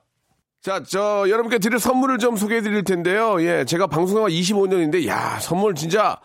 자, 0.61 0.83
저 0.83 1.29
여러분께 1.29 1.59
드릴 1.59 1.79
선물을 1.79 2.19
좀 2.19 2.37
소개해 2.37 2.61
드릴 2.63 2.85
텐데요. 2.85 3.41
예, 3.43 3.65
제가 3.65 3.87
방송한 3.87 4.31
25년인데 4.31 5.07
야, 5.07 5.39
선물 5.41 5.75
진짜 5.75 6.19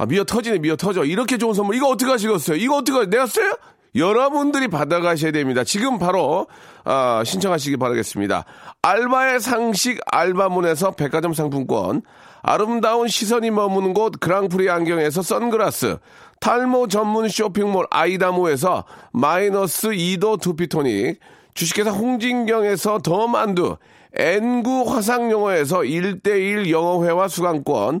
아, 0.00 0.06
미어 0.06 0.24
터지네, 0.24 0.60
미어 0.60 0.76
터져. 0.76 1.04
이렇게 1.04 1.36
좋은 1.36 1.52
선물 1.52 1.74
이거 1.74 1.86
어떻게 1.88 2.10
하시겠어요? 2.10 2.56
이거 2.56 2.76
어떻게 2.78 2.96
하- 2.98 3.04
내가 3.04 3.26
써요? 3.26 3.52
여러분들이 3.94 4.68
받아가셔야 4.68 5.30
됩니다. 5.30 5.62
지금 5.62 5.98
바로 5.98 6.46
아, 6.84 7.22
신청하시기 7.22 7.76
바라겠습니다. 7.76 8.46
알바의 8.80 9.40
상식 9.40 10.00
알바문에서 10.10 10.92
백화점 10.92 11.34
상품권, 11.34 12.00
아름다운 12.40 13.08
시선이 13.08 13.50
머무는 13.50 13.92
곳 13.92 14.14
그랑프리 14.20 14.70
안경에서 14.70 15.20
선글라스, 15.20 15.98
탈모 16.40 16.88
전문 16.88 17.28
쇼핑몰 17.28 17.86
아이다모에서 17.90 18.84
마이너스 19.12 19.88
2도 19.90 20.40
두피토닉, 20.40 21.20
주식회사 21.52 21.90
홍진경에서 21.90 23.00
더 23.00 23.26
만두, 23.26 23.76
엔구 24.16 24.84
화상영어에서 24.94 25.80
1대1 25.80 26.70
영어회화 26.70 27.28
수강권, 27.28 28.00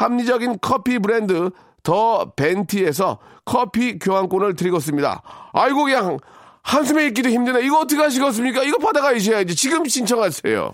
합리적인 0.00 0.60
커피 0.62 0.98
브랜드 0.98 1.50
더 1.82 2.32
벤티에서 2.34 3.18
커피 3.44 3.98
교환권을 3.98 4.56
드리겠습니다. 4.56 5.22
아이고 5.52 5.84
그냥 5.84 6.16
한숨에 6.62 7.06
읽기도 7.08 7.28
힘드네. 7.28 7.66
이거 7.66 7.80
어떻게 7.80 8.00
하시겠습니까? 8.00 8.62
이거 8.62 8.78
받아가셔야지. 8.78 9.54
지금 9.54 9.84
신청하세요. 9.84 10.72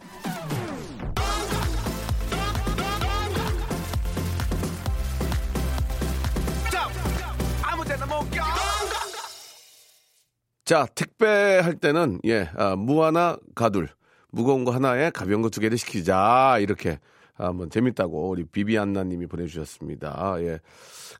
자, 10.64 10.84
택배할 10.96 11.74
때는, 11.76 12.18
예, 12.26 12.50
아, 12.56 12.74
무 12.74 13.04
하나 13.04 13.36
가둘. 13.54 13.88
무거운 14.32 14.64
거 14.64 14.72
하나에 14.72 15.10
가벼운 15.10 15.40
거 15.42 15.48
두 15.48 15.60
개를 15.60 15.78
시키자. 15.78 16.58
이렇게. 16.60 16.98
아, 17.38 17.46
한번 17.48 17.70
재밌다고 17.70 18.30
우리 18.30 18.44
비비안나 18.44 19.04
님이 19.04 19.26
보내주셨습니다. 19.26 20.36
예. 20.40 20.60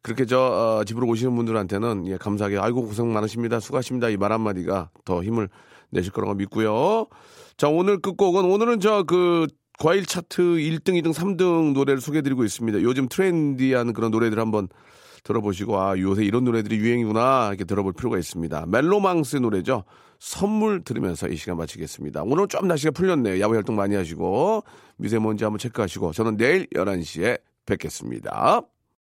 그렇게 0.03 0.25
저, 0.27 0.39
어, 0.81 0.85
집으로 0.85 1.07
오시는 1.09 1.35
분들한테는, 1.37 2.07
예, 2.07 2.17
감사하게, 2.17 2.59
아이고, 2.59 2.87
고생 2.87 3.13
많으십니다. 3.13 3.61
수고하십니다. 3.61 4.09
이 4.09 4.17
말 4.17 4.33
한마디가 4.33 4.91
더 5.05 5.23
힘을 5.23 5.49
내실 5.91 6.13
거라고 6.13 6.35
믿고요. 6.35 7.07
자, 7.57 7.69
오늘 7.69 8.01
끝곡은, 8.01 8.45
오늘은 8.45 8.81
저, 8.81 9.03
그, 9.03 9.47
과일 9.79 10.07
차트 10.07 10.41
1등, 10.43 10.95
2등, 11.03 11.13
3등 11.13 11.73
노래를 11.75 12.01
소개해드리고 12.01 12.45
있습니다. 12.45 12.81
요즘 12.83 13.09
트렌디한 13.09 13.93
그런 13.93 14.11
노래들 14.11 14.39
한번 14.39 14.69
들어보시고 15.23 15.79
아 15.79 15.99
요새 15.99 16.25
이런 16.25 16.45
노래들이 16.45 16.77
유행이구나 16.77 17.49
이렇게 17.49 17.65
들어볼 17.65 17.93
필요가 17.95 18.17
있습니다. 18.17 18.67
멜로망스 18.69 19.37
노래죠. 19.39 19.85
선물 20.19 20.83
들으면서 20.83 21.29
이 21.29 21.37
시간 21.37 21.57
마치겠습니다. 21.59 22.23
오늘 22.25 22.47
좀 22.49 22.69
날씨가 22.69 22.93
풀렸네요. 22.93 23.41
야외 23.41 23.57
활동 23.57 23.77
많이 23.77 23.97
하시고 23.97 24.63
미세먼지 24.97 25.45
한번 25.45 25.59
체크하시고 25.59 26.13
저는 26.13 26.37
내일 26.37 26.67
11시에 26.71 27.41
뵙겠습니다. 27.67 28.63